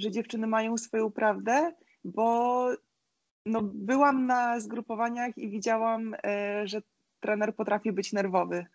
że 0.00 0.10
dziewczyny 0.10 0.46
mają 0.46 0.78
swoją 0.78 1.10
prawdę, 1.10 1.72
bo 2.04 2.68
no, 3.46 3.60
byłam 3.62 4.26
na 4.26 4.60
zgrupowaniach 4.60 5.38
i 5.38 5.50
widziałam, 5.50 6.14
e, 6.24 6.62
że 6.68 6.82
trener 7.20 7.54
potrafi 7.54 7.92
być 7.92 8.12
nerwowy. 8.12 8.66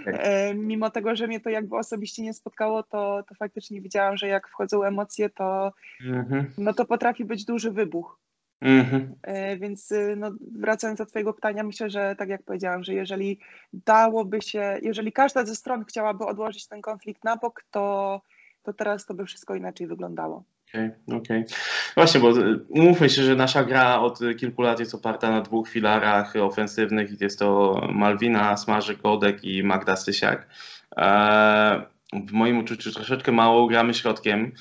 Okay. 0.00 0.20
E, 0.20 0.54
mimo 0.54 0.90
tego, 0.90 1.16
że 1.16 1.26
mnie 1.26 1.40
to 1.40 1.50
jakby 1.50 1.76
osobiście 1.76 2.22
nie 2.22 2.34
spotkało, 2.34 2.82
to, 2.82 3.22
to 3.28 3.34
faktycznie 3.34 3.80
widziałam, 3.80 4.16
że 4.16 4.28
jak 4.28 4.48
wchodzą 4.48 4.82
emocje, 4.82 5.30
to, 5.30 5.72
mm 6.04 6.24
-hmm. 6.24 6.44
no, 6.58 6.74
to 6.74 6.84
potrafi 6.84 7.24
być 7.24 7.44
duży 7.44 7.70
wybuch. 7.70 8.20
Mhm. 8.60 9.14
E, 9.22 9.56
więc 9.56 9.92
y, 9.92 10.14
no, 10.16 10.30
wracając 10.52 10.98
do 10.98 11.06
Twojego 11.06 11.32
pytania, 11.32 11.62
myślę, 11.62 11.90
że 11.90 12.14
tak 12.18 12.28
jak 12.28 12.42
powiedziałam, 12.42 12.84
że 12.84 12.94
jeżeli 12.94 13.38
dałoby 13.72 14.42
się, 14.42 14.78
jeżeli 14.82 15.12
każda 15.12 15.44
ze 15.44 15.54
stron 15.54 15.84
chciałaby 15.84 16.24
odłożyć 16.24 16.66
ten 16.66 16.82
konflikt 16.82 17.24
na 17.24 17.36
bok, 17.36 17.64
to, 17.70 18.20
to 18.62 18.72
teraz 18.72 19.06
to 19.06 19.14
by 19.14 19.26
wszystko 19.26 19.54
inaczej 19.54 19.86
wyglądało. 19.86 20.44
Okej, 20.68 20.90
okay, 21.06 21.16
okej. 21.16 21.40
Okay. 21.44 21.56
Właśnie, 21.94 22.20
bo 22.20 22.38
y, 22.38 22.60
mówmy 22.70 23.10
się, 23.10 23.22
że 23.22 23.36
nasza 23.36 23.64
gra 23.64 24.00
od 24.00 24.18
kilku 24.38 24.62
lat 24.62 24.80
jest 24.80 24.94
oparta 24.94 25.30
na 25.30 25.40
dwóch 25.40 25.68
filarach 25.68 26.36
ofensywnych 26.36 27.10
i 27.10 27.16
jest 27.20 27.38
to 27.38 27.80
Malwina 27.92 28.56
Smaży 28.56 28.96
Kodek 28.96 29.44
i 29.44 29.62
Magda 29.62 29.96
Stysiak. 29.96 30.48
E, 30.96 31.82
w 32.28 32.32
moim 32.32 32.58
uczuciu 32.58 32.92
troszeczkę 32.92 33.32
mało 33.32 33.66
gramy 33.66 33.94
środkiem. 33.94 34.52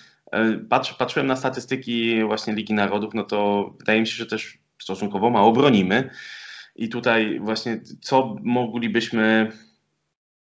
Patrz, 0.69 0.93
patrzyłem 0.93 1.27
na 1.27 1.35
statystyki 1.35 2.23
właśnie 2.23 2.53
Ligi 2.53 2.73
Narodów, 2.73 3.13
no 3.13 3.23
to 3.23 3.69
wydaje 3.79 3.99
mi 3.99 4.07
się, 4.07 4.15
że 4.15 4.25
też 4.25 4.57
stosunkowo 4.81 5.29
mało 5.29 5.51
bronimy. 5.51 6.09
I 6.75 6.89
tutaj 6.89 7.39
właśnie 7.39 7.81
co 8.01 8.35
moglibyśmy 8.41 9.51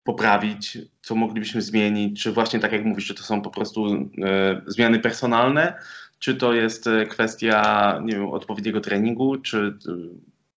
poprawić, 0.03 0.77
co 1.01 1.15
moglibyśmy 1.15 1.61
zmienić, 1.61 2.23
czy 2.23 2.31
właśnie 2.31 2.59
tak 2.59 2.71
jak 2.71 2.85
mówisz, 2.85 3.07
czy 3.07 3.15
to 3.15 3.23
są 3.23 3.41
po 3.41 3.49
prostu 3.49 3.87
e, 4.23 4.61
zmiany 4.67 4.99
personalne, 4.99 5.73
czy 6.19 6.35
to 6.35 6.53
jest 6.53 6.87
e, 6.87 7.05
kwestia 7.05 7.99
nie 8.03 8.13
wiem, 8.13 8.27
odpowiedniego 8.27 8.81
treningu, 8.81 9.37
czy 9.37 9.77
e, 9.87 9.93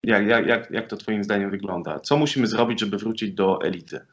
jak, 0.04 0.48
jak, 0.48 0.72
jak, 0.72 0.88
to 0.88 0.98
Twoim 0.98 1.24
zdaniem 1.24 1.52
wygląda? 1.52 2.00
Co 2.00 2.18
musimy 2.18 2.48
zrobić, 2.48 2.80
żeby 2.80 2.98
wrócić 2.98 3.32
do 3.32 3.62
elity? 3.62 4.06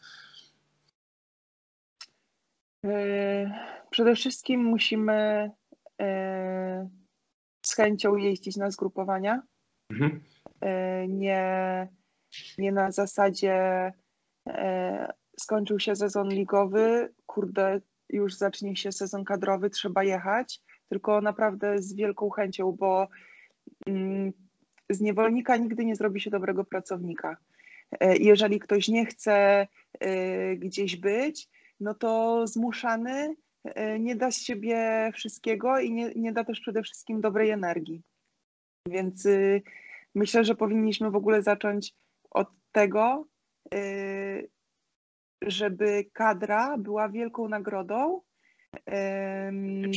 Przede 3.90 4.14
wszystkim 4.14 4.64
musimy 4.64 5.50
e, 6.00 6.88
z 7.66 7.74
chęcią 7.74 8.16
jeździć 8.16 8.56
na 8.56 8.70
zgrupowania. 8.70 9.42
Mhm. 9.90 10.20
E, 10.60 11.08
nie, 11.08 11.88
nie 12.58 12.72
na 12.72 12.90
zasadzie 12.90 13.54
e, 14.48 15.12
skończył 15.40 15.78
się 15.78 15.96
sezon 15.96 16.28
ligowy, 16.28 17.14
kurde, 17.26 17.80
już 18.08 18.34
zacznie 18.34 18.76
się 18.76 18.92
sezon 18.92 19.24
kadrowy, 19.24 19.70
trzeba 19.70 20.04
jechać, 20.04 20.60
tylko 20.88 21.20
naprawdę 21.20 21.82
z 21.82 21.94
wielką 21.94 22.30
chęcią, 22.30 22.72
bo 22.72 23.08
mm, 23.86 24.32
z 24.90 25.00
niewolnika 25.00 25.56
nigdy 25.56 25.84
nie 25.84 25.96
zrobi 25.96 26.20
się 26.20 26.30
dobrego 26.30 26.64
pracownika. 26.64 27.36
Jeżeli 28.00 28.60
ktoś 28.60 28.88
nie 28.88 29.06
chce 29.06 29.66
gdzieś 30.56 30.96
być, 30.96 31.48
no 31.80 31.94
to 31.94 32.46
zmuszany 32.46 33.36
nie 34.00 34.16
da 34.16 34.30
z 34.30 34.42
siebie 34.42 35.10
wszystkiego 35.14 35.80
i 35.80 35.92
nie, 35.92 36.12
nie 36.16 36.32
da 36.32 36.44
też 36.44 36.60
przede 36.60 36.82
wszystkim 36.82 37.20
dobrej 37.20 37.50
energii. 37.50 38.02
Więc 38.88 39.26
y, 39.26 39.62
myślę, 40.14 40.44
że 40.44 40.54
powinniśmy 40.54 41.10
w 41.10 41.16
ogóle 41.16 41.42
zacząć 41.42 41.94
od 42.30 42.48
tego, 42.72 43.26
y, 43.74 44.50
żeby 45.42 46.04
kadra 46.12 46.78
była 46.78 47.08
wielką 47.08 47.48
nagrodą. 47.48 48.20
Nie 49.52 49.92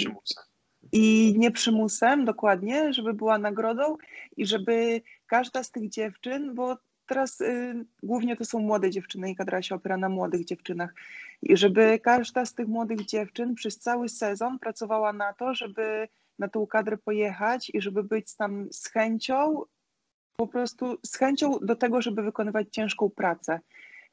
I 0.91 1.35
nie 1.37 1.51
przymusem, 1.51 2.25
dokładnie, 2.25 2.93
żeby 2.93 3.13
była 3.13 3.37
nagrodą 3.37 3.97
i 4.37 4.45
żeby 4.45 5.01
każda 5.25 5.63
z 5.63 5.71
tych 5.71 5.89
dziewczyn, 5.89 6.55
bo 6.55 6.77
teraz 7.05 7.41
y, 7.41 7.85
głównie 8.03 8.35
to 8.35 8.45
są 8.45 8.59
młode 8.59 8.89
dziewczyny 8.89 9.31
i 9.31 9.35
kadra 9.35 9.61
się 9.61 9.75
opiera 9.75 9.97
na 9.97 10.09
młodych 10.09 10.45
dziewczynach. 10.45 10.93
I 11.41 11.57
żeby 11.57 11.99
każda 11.99 12.45
z 12.45 12.53
tych 12.53 12.67
młodych 12.67 13.05
dziewczyn 13.05 13.55
przez 13.55 13.79
cały 13.79 14.09
sezon 14.09 14.59
pracowała 14.59 15.13
na 15.13 15.33
to, 15.33 15.53
żeby 15.53 16.07
na 16.39 16.47
tą 16.47 16.67
kadrę 16.67 16.97
pojechać 16.97 17.71
i 17.73 17.81
żeby 17.81 18.03
być 18.03 18.35
tam 18.35 18.67
z 18.71 18.87
chęcią, 18.87 19.61
po 20.35 20.47
prostu 20.47 20.97
z 21.05 21.15
chęcią 21.15 21.59
do 21.61 21.75
tego, 21.75 22.01
żeby 22.01 22.23
wykonywać 22.23 22.67
ciężką 22.71 23.09
pracę. 23.09 23.59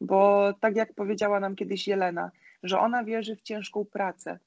Bo 0.00 0.52
tak 0.60 0.76
jak 0.76 0.94
powiedziała 0.94 1.40
nam 1.40 1.56
kiedyś 1.56 1.88
Jelena, 1.88 2.30
że 2.62 2.78
ona 2.78 3.04
wierzy 3.04 3.36
w 3.36 3.42
ciężką 3.42 3.84
pracę. 3.84 4.38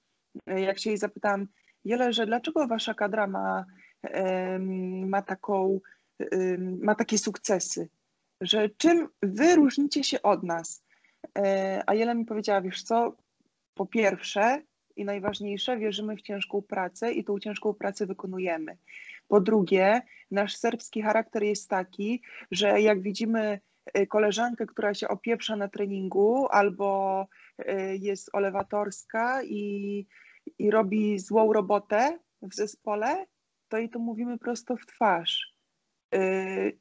Jak 0.47 0.79
się 0.79 0.89
jej 0.89 0.97
zapytałam, 0.97 1.47
Jele, 1.85 2.13
że 2.13 2.25
dlaczego 2.25 2.67
wasza 2.67 2.93
kadra 2.93 3.27
ma, 3.27 3.65
ma 5.05 5.21
taką, 5.21 5.79
ma 6.81 6.95
takie 6.95 7.17
sukcesy? 7.17 7.89
Że 8.43 8.69
czym 8.69 9.07
wy 9.21 9.55
różnicie 9.55 10.03
się 10.03 10.21
od 10.21 10.43
nas? 10.43 10.83
E, 11.37 11.83
a 11.87 11.93
Jela 11.93 12.13
mi 12.13 12.25
powiedziała, 12.25 12.61
wiesz 12.61 12.83
co, 12.83 13.15
po 13.73 13.85
pierwsze 13.85 14.61
i 14.95 15.05
najważniejsze, 15.05 15.77
wierzymy 15.77 16.15
w 16.15 16.21
ciężką 16.21 16.61
pracę 16.61 17.11
i 17.11 17.23
tą 17.23 17.39
ciężką 17.39 17.73
pracę 17.73 18.05
wykonujemy. 18.05 18.77
Po 19.27 19.41
drugie, 19.41 20.01
nasz 20.31 20.55
serbski 20.55 21.01
charakter 21.01 21.43
jest 21.43 21.69
taki, 21.69 22.21
że 22.51 22.81
jak 22.81 23.01
widzimy 23.01 23.59
e, 23.93 24.07
koleżankę, 24.07 24.65
która 24.65 24.93
się 24.93 25.07
opieprza 25.07 25.55
na 25.55 25.67
treningu 25.67 26.47
albo 26.51 27.27
e, 27.57 27.95
jest 27.95 28.29
olewatorska 28.33 29.43
i, 29.43 30.05
i 30.59 30.71
robi 30.71 31.19
złą 31.19 31.53
robotę 31.53 32.19
w 32.41 32.55
zespole, 32.55 33.25
to 33.67 33.77
jej 33.77 33.89
to 33.89 33.99
mówimy 33.99 34.37
prosto 34.37 34.75
w 34.77 34.85
twarz 34.85 35.52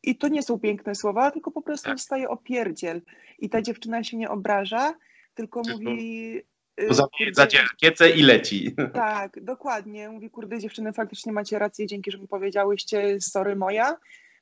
I 0.02 0.16
to 0.16 0.28
nie 0.28 0.42
są 0.42 0.58
piękne 0.58 0.94
słowa, 0.94 1.30
tylko 1.30 1.50
po 1.50 1.62
prostu 1.62 1.90
tak. 2.08 2.30
opierdziel. 2.30 3.02
I 3.38 3.50
ta 3.50 3.62
dziewczyna 3.62 4.04
się 4.04 4.16
nie 4.16 4.30
obraża, 4.30 4.94
tylko, 5.34 5.62
mówi. 5.72 6.34
Yy, 6.78 6.94
Zadzie 7.32 7.58
rakietę 7.62 8.10
i 8.10 8.22
leci. 8.22 8.74
Tak, 8.94 9.44
dokładnie. 9.44 10.08
Mówi, 10.08 10.30
kurde, 10.30 10.58
dziewczyny, 10.58 10.92
faktycznie 10.92 11.32
macie 11.32 11.58
rację, 11.58 11.86
dzięki, 11.86 12.10
że 12.10 12.18
mi 12.18 12.28
powiedziałyście, 12.28 13.20
sorry 13.20 13.56
moja. 13.56 13.96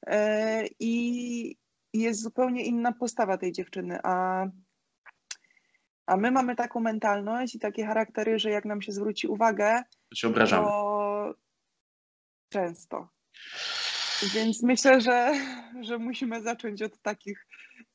Yy, 0.07 0.15
I 0.81 1.57
jest 1.95 2.23
zupełnie 2.23 2.65
inna 2.65 2.93
postawa 2.93 3.39
tej 3.39 3.53
dziewczyny, 3.53 3.99
a, 4.03 4.47
a 6.07 6.17
my 6.17 6.31
mamy 6.31 6.57
taką 6.57 6.81
mentalność 6.81 7.55
i 7.55 7.59
takie 7.59 7.87
charaktery, 7.87 8.39
że 8.39 8.51
jak 8.51 8.65
nam 8.65 8.83
się 8.83 8.93
zwróci 8.93 9.29
uwagę, 9.29 9.83
to 10.09 10.17
się 10.17 10.29
obrażamy. 10.29 10.67
To 10.67 11.35
często. 12.49 13.09
Więc 14.35 14.63
myślę, 14.63 15.01
że, 15.01 15.33
że 15.81 15.99
musimy 15.99 16.43
zacząć 16.43 16.83
od 16.83 17.03
takich, 17.03 17.47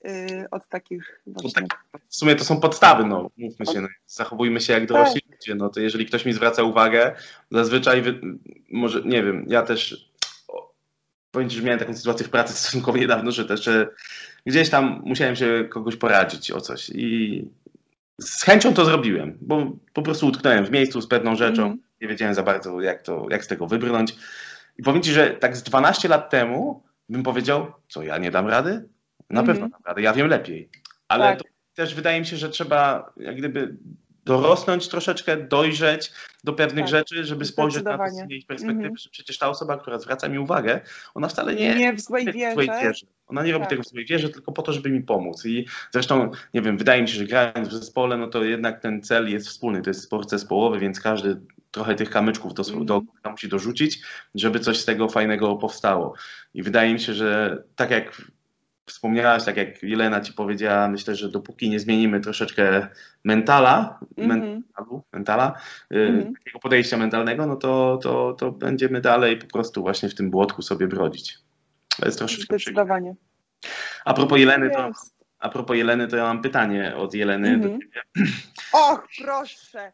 yy, 0.04 0.46
od 0.52 0.70
takich 0.70 1.22
właśnie... 1.28 1.68
tak, 1.68 2.02
w 2.10 2.16
sumie 2.16 2.36
to 2.36 2.46
są 2.46 2.60
podstawy, 2.60 3.06
no, 3.06 3.32
mówmy 3.38 3.66
się, 3.66 3.82
no, 3.82 3.88
zachowujmy 4.08 4.62
się 4.62 4.74
jak 4.74 4.86
dorośli 4.86 5.22
tak. 5.22 5.32
ludzie, 5.32 5.56
no 5.56 5.70
to 5.70 5.80
jeżeli 5.80 6.06
ktoś 6.06 6.26
mi 6.26 6.34
zwraca 6.34 6.64
uwagę, 6.64 7.16
zazwyczaj, 7.52 8.02
wy, 8.02 8.20
może, 8.72 9.02
nie 9.02 9.24
wiem, 9.24 9.46
ja 9.48 9.62
też 9.62 10.10
powiem 11.32 11.50
Ci, 11.50 11.58
że 11.58 11.64
miałem 11.64 11.80
taką 11.80 11.94
sytuację 11.94 12.26
w 12.26 12.30
pracy 12.30 12.54
stosunkowo 12.54 12.98
niedawno, 12.98 13.32
że 13.32 13.46
też 13.46 13.64
że 13.64 13.90
gdzieś 14.46 14.70
tam 14.70 15.02
musiałem 15.06 15.36
się 15.36 15.68
kogoś 15.70 15.96
poradzić 15.96 16.52
o 16.52 16.62
coś 16.62 16.90
i 16.90 17.44
z 18.22 18.44
chęcią 18.44 18.74
to 18.74 18.86
zrobiłem, 18.86 19.38
bo 19.42 19.72
po 19.94 20.02
prostu 20.02 20.28
utknąłem 20.28 20.66
w 20.66 20.72
miejscu 20.72 21.02
z 21.02 21.08
pewną 21.08 21.36
rzeczą, 21.36 21.66
mm. 21.66 21.78
nie 22.02 22.08
wiedziałem 22.08 22.36
za 22.36 22.44
bardzo 22.44 22.82
jak, 22.82 23.02
to, 23.02 23.28
jak 23.30 23.46
z 23.46 23.48
tego 23.48 23.68
wybrnąć 23.68 24.16
i 24.78 24.84
powiem 24.84 25.02
ci, 25.02 25.12
że 25.12 25.30
tak 25.30 25.58
z 25.58 25.64
12 25.64 26.08
lat 26.08 26.30
temu 26.30 26.84
bym 27.10 27.24
powiedział, 27.24 27.72
co 27.88 28.04
ja 28.04 28.18
nie 28.18 28.32
dam 28.32 28.48
rady? 28.48 28.90
Na 29.30 29.42
mm 29.42 29.44
-hmm. 29.44 29.48
pewno 29.54 29.70
dam 29.70 29.82
radę, 29.86 30.02
ja 30.02 30.14
wiem 30.14 30.28
lepiej. 30.28 30.70
Ale 31.08 31.38
tak. 31.38 31.44
też 31.74 31.96
wydaje 31.96 32.20
mi 32.20 32.26
się, 32.26 32.38
że 32.38 32.50
trzeba 32.50 33.14
jak 33.18 33.38
gdyby 33.38 33.78
dorosnąć 34.26 34.88
troszeczkę, 34.88 35.38
dojrzeć 35.38 36.12
do 36.44 36.54
pewnych 36.54 36.86
Tak, 36.86 36.92
rzeczy, 36.92 37.26
żeby 37.26 37.46
spojrzeć 37.46 37.84
na 37.84 37.98
to 37.98 38.04
z 38.10 38.30
jej 38.30 38.42
perspektywy, 38.42 38.72
Mhm. 38.72 38.98
że 38.98 39.10
przecież 39.10 39.38
ta 39.38 39.50
osoba, 39.50 39.78
która 39.78 40.00
zwraca 40.00 40.30
mi 40.30 40.40
uwagę, 40.40 40.82
ona 41.14 41.28
wcale 41.28 41.56
nie, 41.56 41.76
Nie 41.76 41.94
w 41.94 42.02
złej 42.02 42.26
w 42.26 42.32
złej 42.32 42.68
wierze. 42.68 42.82
wierze. 42.82 43.06
Ona 43.28 43.44
nie 43.44 43.52
robi 43.52 43.64
Tak. 43.64 43.70
tego 43.70 43.84
w 43.84 43.88
złej 43.88 44.06
wierze, 44.06 44.30
tylko 44.30 44.52
po 44.52 44.62
to, 44.62 44.74
żeby 44.74 44.90
mi 44.90 45.02
pomóc. 45.02 45.46
I 45.46 45.66
zresztą, 45.92 46.32
nie 46.54 46.62
wiem, 46.62 46.78
wydaje 46.78 47.02
mi 47.02 47.08
się, 47.08 47.18
że 47.18 47.26
grając 47.26 47.70
w 47.70 47.74
zespole, 47.74 48.18
no 48.18 48.28
to 48.28 48.44
jednak 48.44 48.82
ten 48.82 49.02
cel 49.02 49.32
jest 49.32 49.48
wspólny. 49.48 49.82
To 49.82 49.90
jest 49.90 50.04
sport 50.04 50.30
zespołowy, 50.30 50.80
więc 50.80 51.00
każdy 51.00 51.42
trochę 51.76 51.96
tych 51.96 52.10
kamyczków 52.10 52.54
do, 52.54 52.64
Mhm. 52.64 52.86
do 52.86 52.96
ogniska 52.96 53.32
musi 53.32 53.48
dorzucić, 53.50 54.02
żeby 54.36 54.60
coś 54.60 54.80
z 54.80 54.86
tego 54.86 55.10
fajnego 55.10 55.56
powstało. 55.56 56.14
I 56.54 56.64
wydaje 56.64 56.94
mi 56.94 57.00
się, 57.00 57.14
że 57.14 57.64
tak 57.76 57.92
jak 57.92 58.22
wspomniałaś, 58.86 59.46
tak 59.46 59.58
jak 59.58 59.84
Jelena 59.84 60.22
ci 60.22 60.34
powiedziała, 60.34 60.88
myślę, 60.88 61.16
że 61.16 61.30
dopóki 61.30 61.70
nie 61.70 61.80
zmienimy 61.80 62.20
troszeczkę 62.20 62.88
mentala, 63.24 64.00
Mhm. 64.18 64.40
mentalu, 64.40 65.04
mentala, 65.14 65.54
y, 65.94 65.98
Mhm. 66.00 66.34
takiego 66.34 66.60
podejścia 66.60 66.98
mentalnego, 66.98 67.46
no 67.46 67.56
to, 67.56 68.00
to, 68.04 68.34
to 68.34 68.52
będziemy 68.52 69.02
dalej 69.02 69.38
po 69.38 69.48
prostu 69.48 69.82
właśnie 69.82 70.10
w 70.10 70.16
tym 70.16 70.30
błotku 70.32 70.62
sobie 70.62 70.88
brodzić. 70.88 71.38
To 72.00 72.06
jest 72.06 72.18
troszeczkę 72.18 72.58
przykre. 72.58 72.60
Zdecydowanie. 72.60 73.16
A 74.06 74.14
propos 74.14 74.40
Jeleny, 74.40 74.70
to. 74.70 74.92
A 75.40 75.50
propos 75.50 75.78
Jeleny, 75.78 76.08
to 76.08 76.18
ja 76.18 76.24
mam 76.24 76.42
pytanie 76.42 76.96
od 76.96 77.14
Jeleny 77.14 77.58
do 77.60 77.68
Mhm. 77.68 77.82
ciebie. 77.82 78.02
Och, 78.72 79.08
proszę. 79.24 79.92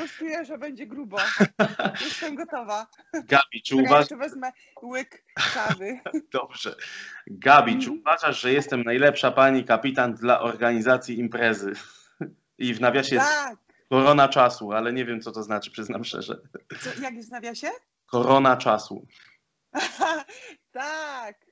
Już 0.00 0.16
czuję, 0.16 0.44
że 0.44 0.58
będzie 0.58 0.86
grubo. 0.86 1.16
Jestem 2.04 2.34
gotowa. 2.34 2.86
Gabi, 3.24 3.62
czy 3.62 3.76
uważasz, 3.76 3.98
jeszcze 4.00 4.16
wezmę 4.16 4.52
łyk 4.82 5.24
kawy. 5.54 6.00
dobrze. 6.32 6.74
Gabi, 7.26 7.72
czy 7.72 7.78
Mhm. 7.90 7.98
uważasz, 8.00 8.40
że 8.40 8.52
jestem 8.52 8.82
najlepsza 8.82 9.30
pani 9.30 9.64
kapitan 9.64 10.14
dla 10.14 10.40
organizacji 10.40 11.18
imprezy? 11.18 11.72
I 12.58 12.74
w 12.74 12.80
nawiasie 12.80 13.14
jest 13.14 13.28
Tak. 13.28 13.56
korona 13.88 14.28
czasu, 14.28 14.72
ale 14.72 14.92
nie 14.92 15.04
wiem, 15.04 15.20
co 15.20 15.32
to 15.32 15.42
znaczy, 15.42 15.70
przyznam 15.70 16.04
szczerze. 16.04 16.40
Co, 16.80 17.02
jak 17.02 17.14
jest 17.14 17.28
w 17.28 17.32
nawiasie? 17.32 17.68
Korona 18.06 18.56
czasu. 18.56 19.06
tak. 20.72 21.49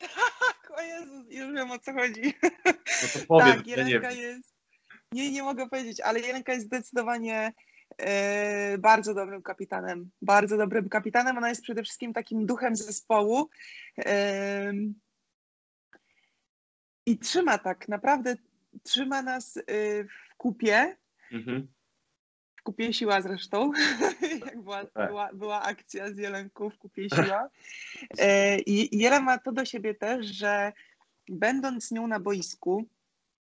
Tak, 0.00 0.70
o 0.78 0.82
Jezus, 0.82 1.26
już 1.30 1.54
wiem 1.54 1.70
o 1.70 1.78
co 1.78 1.92
chodzi. 1.92 2.34
No 2.64 2.72
to 3.12 3.26
powiem, 3.28 3.56
tak, 3.56 3.66
nie 3.66 3.72
Jelenka 3.72 4.08
wiem. 4.08 4.18
jest. 4.18 4.54
Nie, 5.12 5.32
nie 5.32 5.42
mogę 5.42 5.68
powiedzieć, 5.68 6.00
ale 6.00 6.20
Jelenka 6.20 6.52
jest 6.52 6.66
zdecydowanie 6.66 7.52
e, 7.98 8.78
bardzo 8.78 9.14
dobrym 9.14 9.42
kapitanem. 9.42 10.10
Bardzo 10.22 10.56
dobrym 10.56 10.88
kapitanem. 10.88 11.38
Ona 11.38 11.48
jest 11.48 11.62
przede 11.62 11.82
wszystkim 11.82 12.12
takim 12.12 12.46
duchem 12.46 12.76
zespołu. 12.76 13.48
Em, 13.96 14.94
I 17.06 17.18
trzyma 17.18 17.58
tak, 17.58 17.88
naprawdę 17.88 18.36
trzyma 18.82 19.22
nas 19.22 19.56
y, 19.56 19.62
w 20.30 20.36
kupie. 20.36 20.96
Mhm. 21.32 21.68
W 22.56 22.62
kupie 22.62 22.92
siła 22.92 23.22
zresztą, 23.22 23.72
jak 24.46 24.62
była, 24.62 24.84
Tak. 24.84 25.08
była, 25.08 25.30
była 25.32 25.62
akcja 25.62 26.12
z 26.12 26.18
Jelenką 26.18 26.70
w 26.70 26.78
kupie 26.78 27.10
siła. 27.10 27.48
E, 28.18 28.58
I 28.58 28.98
Jela 28.98 29.20
ma 29.20 29.38
to 29.38 29.52
do 29.52 29.64
siebie 29.64 29.94
też, 29.94 30.26
że 30.26 30.72
będąc 31.28 31.84
z 31.84 31.90
nią 31.90 32.06
na 32.06 32.20
boisku, 32.20 32.84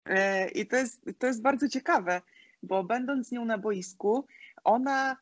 e, 0.07 0.49
i 0.49 0.67
to 0.67 0.77
jest, 0.77 1.01
to 1.19 1.27
jest 1.27 1.43
bardzo 1.43 1.69
ciekawe, 1.69 2.23
bo 2.63 2.85
będąc 2.85 3.29
z 3.29 3.33
nią 3.33 3.45
na 3.45 3.59
boisku, 3.59 4.27
ona, 4.65 5.17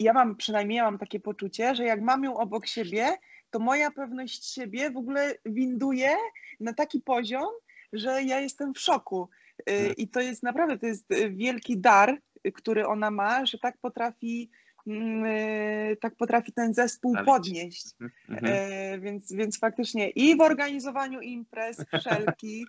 ja 0.00 0.12
mam 0.12 0.36
przynajmniej 0.36 0.76
ja 0.76 0.84
mam 0.84 0.98
takie 0.98 1.20
poczucie, 1.20 1.74
że 1.74 1.84
jak 1.84 2.00
mam 2.00 2.24
ją 2.24 2.36
obok 2.36 2.66
siebie, 2.66 3.08
to 3.50 3.58
moja 3.58 3.90
pewność 3.90 4.52
siebie 4.52 4.90
w 4.90 4.96
ogóle 4.96 5.34
winduje 5.46 6.16
na 6.60 6.72
taki 6.72 7.00
poziom, 7.00 7.48
że 7.92 8.22
ja 8.22 8.40
jestem 8.40 8.74
w 8.74 8.78
szoku. 8.78 9.28
Y, 9.60 9.72
Mhm. 9.72 9.94
I 9.96 10.08
to 10.08 10.20
jest 10.20 10.42
naprawdę, 10.42 10.78
to 10.78 10.86
jest 10.86 11.06
wielki 11.30 11.78
dar, 11.78 12.18
który 12.54 12.86
ona 12.86 13.10
ma, 13.10 13.46
że 13.46 13.58
tak 13.58 13.78
potrafi, 13.78 14.50
mm, 14.86 15.24
y, 15.24 15.96
tak 16.00 16.16
potrafi 16.16 16.52
ten 16.52 16.74
zespół 16.74 17.16
podnieść. 17.24 17.86
Mhm. 18.28 18.54
E, 18.54 18.98
więc, 18.98 19.32
więc 19.32 19.58
faktycznie 19.58 20.10
i 20.10 20.36
w 20.36 20.40
organizowaniu 20.40 21.20
imprez 21.20 21.84
wszelkich, 21.98 22.68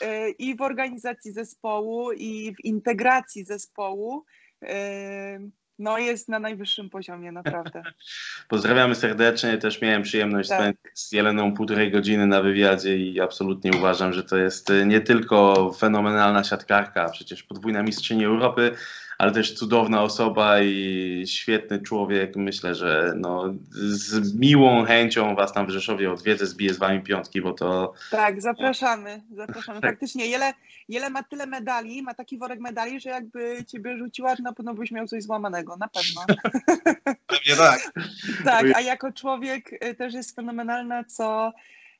e, 0.00 0.30
i 0.30 0.56
w 0.56 0.60
organizacji 0.60 1.32
zespołu, 1.32 2.12
i 2.12 2.54
w 2.54 2.64
integracji 2.64 3.44
zespołu, 3.44 4.24
e, 4.62 5.40
no 5.80 5.98
jest 5.98 6.28
na 6.28 6.38
najwyższym 6.38 6.90
poziomie, 6.90 7.32
naprawdę. 7.32 7.82
Pozdrawiamy 8.48 8.94
serdecznie. 8.94 9.58
Też 9.58 9.80
miałem 9.80 10.02
przyjemność 10.02 10.48
Tak. 10.48 10.58
spędzić 10.58 11.00
z 11.00 11.12
Jeleną 11.12 11.54
półtorej 11.54 11.90
godziny 11.90 12.26
na 12.26 12.42
wywiadzie 12.42 12.96
i 12.96 13.20
absolutnie 13.20 13.70
uważam, 13.78 14.12
że 14.12 14.24
to 14.24 14.36
jest 14.36 14.70
y, 14.70 14.86
nie 14.86 15.00
tylko 15.00 15.72
fenomenalna 15.72 16.44
siatkarka, 16.44 17.08
przecież 17.08 17.42
podwójna 17.42 17.82
mistrzyni 17.82 18.24
Europy, 18.24 18.74
ale 19.20 19.32
też 19.32 19.54
cudowna 19.54 20.02
osoba 20.02 20.62
i 20.62 21.24
świetny 21.26 21.82
człowiek. 21.82 22.36
Myślę, 22.36 22.74
że 22.74 23.12
no, 23.16 23.54
z 23.70 24.34
miłą 24.34 24.84
chęcią 24.84 25.34
Was 25.34 25.52
tam 25.52 25.66
w 25.66 25.70
Rzeszowie 25.70 26.12
odwiedzę, 26.12 26.46
zbiję 26.46 26.74
z 26.74 26.78
Wami 26.78 27.02
piątki, 27.02 27.40
bo 27.40 27.52
to 27.52 27.92
Tak, 28.10 28.42
zapraszamy, 28.42 29.22
zapraszamy. 29.34 29.80
Tak. 29.80 29.90
Faktycznie, 29.90 30.26
Jele, 30.26 30.52
Jele 30.88 31.10
ma 31.10 31.22
tyle 31.22 31.46
medali, 31.46 32.02
ma 32.02 32.14
taki 32.14 32.38
worek 32.38 32.60
medali, 32.60 33.00
że 33.00 33.10
jakby 33.10 33.64
ciebie 33.64 33.96
rzuciła, 33.98 34.34
na 34.42 34.52
pewno 34.52 34.74
byś 34.74 34.90
miał 34.90 35.06
coś 35.06 35.22
złamanego, 35.22 35.76
na 35.76 35.88
pewno. 35.88 36.36
pewnie 37.32 37.56
tak. 37.56 37.92
Tak, 38.44 38.66
a 38.74 38.80
jako 38.80 39.12
człowiek 39.12 39.84
y, 39.84 39.94
też 39.94 40.14
jest 40.14 40.36
fenomenalna, 40.36 41.04
co 41.04 41.52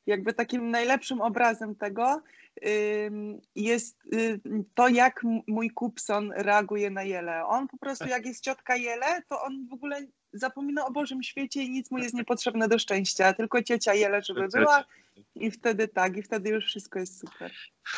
jakby 0.06 0.32
takim 0.32 0.70
najlepszym 0.70 1.20
obrazem 1.20 1.74
tego 1.74 2.22
jest 3.54 3.96
y, 4.14 4.40
to, 4.74 4.88
jak 4.88 5.22
mój 5.46 5.70
Kupson 5.70 6.32
reaguje 6.36 6.90
na 6.90 7.02
Jelę. 7.02 7.44
On 7.46 7.68
po 7.68 7.78
prostu, 7.78 8.08
jak 8.08 8.26
jest 8.26 8.44
ciotka 8.44 8.76
Jele, 8.76 9.22
to 9.28 9.42
on 9.42 9.68
w 9.68 9.72
ogóle 9.72 10.06
zapomina 10.32 10.86
o 10.86 10.90
Bożym 10.90 11.22
świecie 11.22 11.62
i 11.62 11.70
nic 11.70 11.90
mu 11.90 11.98
jest 11.98 12.14
niepotrzebne 12.14 12.68
do 12.68 12.78
szczęścia, 12.78 13.32
tylko 13.32 13.62
ciocia 13.62 13.94
Jele, 13.94 14.22
żeby 14.22 14.48
była 14.48 14.84
i 15.34 15.50
wtedy 15.50 15.88
tak, 15.88 16.16
i 16.16 16.22
wtedy 16.22 16.50
już 16.50 16.64
wszystko 16.66 16.98
jest 16.98 17.20
super. 17.20 17.52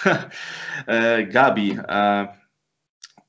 E, 0.86 1.26
Gabi, 1.26 1.78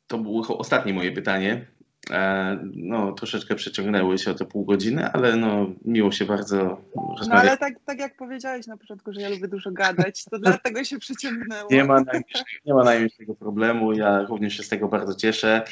to 0.07 0.17
było 0.17 0.57
ostatnie 0.57 0.93
moje 0.93 1.11
pytanie. 1.11 1.65
E, 2.11 2.57
No, 2.75 3.11
troszeczkę 3.11 3.55
przeciągnęły 3.55 4.17
się 4.17 4.31
o 4.31 4.33
te 4.33 4.45
pół 4.45 4.65
godziny, 4.65 5.11
ale 5.11 5.35
no, 5.35 5.67
miło 5.85 6.11
się 6.11 6.25
bardzo 6.25 6.81
No 6.95 7.15
rozmawiać. 7.19 7.47
ale 7.47 7.57
tak, 7.57 7.73
tak 7.85 7.99
jak 7.99 8.17
powiedziałeś 8.17 8.67
na 8.67 8.77
początku, 8.77 9.13
że 9.13 9.21
ja 9.21 9.29
lubię 9.29 9.47
dużo 9.47 9.71
gadać, 9.71 10.25
to 10.25 10.39
dlatego 10.39 10.83
się 10.83 10.99
przeciągnęło. 10.99 11.67
Nie 11.71 11.83
ma, 11.83 11.95
najmniejszego, 12.01 12.45
nie 12.65 12.73
ma 12.73 12.83
najmniejszego 12.83 13.35
problemu. 13.35 13.93
Ja 13.93 14.21
również 14.21 14.57
się 14.57 14.63
z 14.63 14.69
tego 14.69 14.87
bardzo 14.87 15.15
cieszę. 15.15 15.63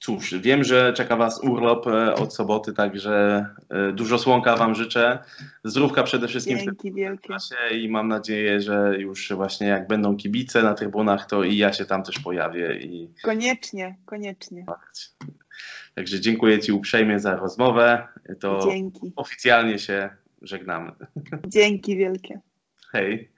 Cóż, 0.00 0.34
wiem, 0.34 0.64
że 0.64 0.92
czeka 0.92 1.16
Was 1.16 1.40
urlop 1.44 1.86
e, 1.86 2.14
od 2.14 2.34
soboty, 2.34 2.72
także 2.72 3.46
e, 3.70 3.92
dużo 3.92 4.18
słonka 4.18 4.56
Wam 4.56 4.74
życzę. 4.74 5.18
Zdrówka 5.64 6.02
przede 6.02 6.28
wszystkim 6.28 6.56
w 6.56 6.60
tym 6.60 6.66
Dzięki 6.66 6.92
wielkie. 6.92 7.28
czasie 7.28 7.76
i 7.76 7.88
mam 7.88 8.08
nadzieję, 8.08 8.60
że 8.60 8.94
już 8.98 9.32
właśnie 9.32 9.66
jak 9.66 9.88
będą 9.88 10.16
kibice 10.16 10.62
na 10.62 10.74
trybunach, 10.74 11.26
to 11.26 11.44
i 11.44 11.56
ja 11.56 11.72
się 11.72 11.84
tam 11.84 12.02
też 12.02 12.18
pojawię 12.18 12.80
i 12.80 13.10
Koniecznie, 13.22 13.96
koniecznie. 14.06 14.64
Także 15.94 16.20
dziękuję 16.20 16.58
Ci 16.60 16.72
uprzejmie 16.72 17.20
za 17.20 17.36
rozmowę. 17.36 18.08
To 18.40 18.60
Dzięki. 18.70 19.12
oficjalnie 19.16 19.78
się 19.78 20.10
żegnamy. 20.42 20.92
Dzięki 21.46 21.96
wielkie. 21.96 22.40
Hej. 22.92 23.30